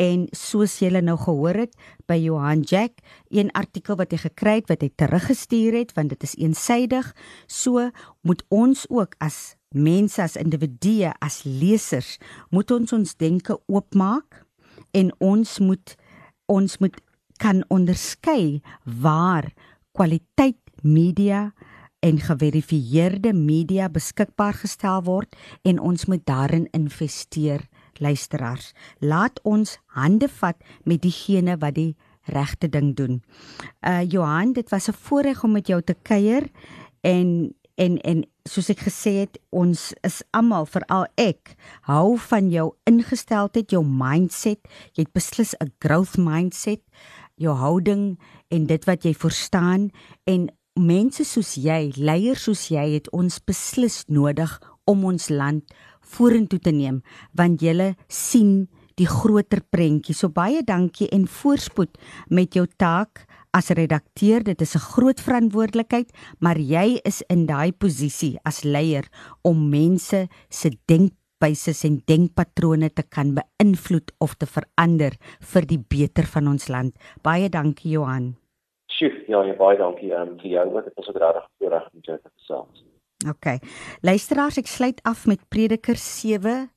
[0.00, 1.74] En soos julle nou gehoor het
[2.08, 6.22] by Johan Jack, een artikel wat hy gekry het wat hy teruggestuur het want dit
[6.22, 7.12] is eensydig,
[7.46, 7.90] so
[8.22, 12.16] moet ons ook as mense as individue as lesers
[12.54, 14.44] moet ons ons denke oopmaak
[14.94, 15.96] en ons moet
[16.50, 16.96] ons moet
[17.42, 19.50] kan onderskei waar
[19.96, 21.48] kwaliteit media
[22.04, 25.34] en geverifieerde media beskikbaar gestel word
[25.66, 27.66] en ons moet daarin investeer
[28.00, 33.22] luisteraars laat ons hande vat met diegene wat die regte ding doen.
[33.86, 36.50] Uh Johan, dit was 'n voorreg om met jou te kuier
[37.00, 41.54] en en en soos ek gesê het, ons is almal, veral ek,
[41.88, 44.60] hou van jou ingesteldheid, jou mindset.
[44.92, 46.80] Jy het beslis 'n growth mindset,
[47.36, 48.18] jou houding
[48.48, 49.90] en dit wat jy verstaan
[50.24, 55.62] en mense soos jy, leiers soos jy het ons beslis nodig om ons land
[56.16, 57.02] vorentoe te neem
[57.34, 58.66] want jy sien
[58.98, 60.14] die groter prentjie.
[60.14, 61.98] So baie dankie en voorspoed
[62.30, 66.10] met jou taak as redakteur, dit is 'n groot verantwoordelikheid,
[66.40, 69.04] maar jy is in daai posisie as leier
[69.42, 76.26] om mense se denkwyse en denkpatrone te kan beïnvloed of te verander vir die beter
[76.26, 76.94] van ons land.
[77.22, 78.36] Baie dankie Johan.
[78.86, 82.18] Sjoe, ja, ja, baie dankie um, vir jou dit is ook regtig voorreg om jou
[82.18, 82.84] te gesels.
[83.28, 83.58] OK.
[84.04, 86.68] Luisteraars, ek sluit af met Prediker 7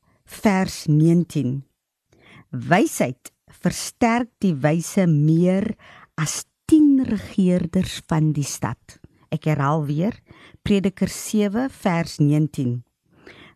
[0.42, 1.62] vers 19.
[2.52, 5.74] Wysheid versterk die wyse meer
[6.20, 9.00] as 10 regerders van die stad.
[9.32, 10.16] Ek herhaal weer
[10.64, 12.82] Prediker 7 vers 19.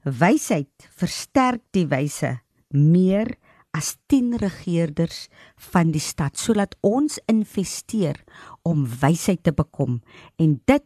[0.03, 2.39] Wysheid versterk die wyse
[2.71, 3.35] meer
[3.75, 5.27] as 10 regerders
[5.71, 8.19] van die stad sodat ons investeer
[8.67, 10.01] om wysheid te bekom
[10.41, 10.85] en dit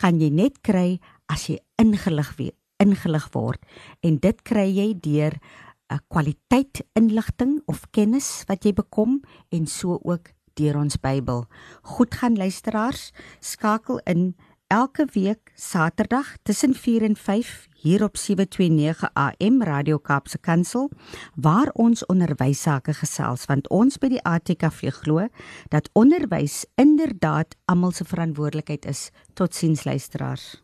[0.00, 0.98] kan jy net kry
[1.32, 3.62] as jy ingelig word ingelig word
[4.02, 9.66] en dit kry jy deur 'n uh, kwaliteit inligting of kennis wat jy bekom en
[9.66, 11.46] so ook deur ons Bybel.
[11.82, 14.34] Goed gaan luisteraars, skakel in
[14.66, 20.90] elke week Saterdag tussen 4 en 5 hier op 729 AM Radio Kaapse Kansel
[21.34, 25.28] waar ons onderwys sake gesels want ons by die ATKV glo
[25.68, 29.10] dat onderwys inderdaad almal se verantwoordelikheid is.
[29.34, 30.63] Totsiens luisteraars.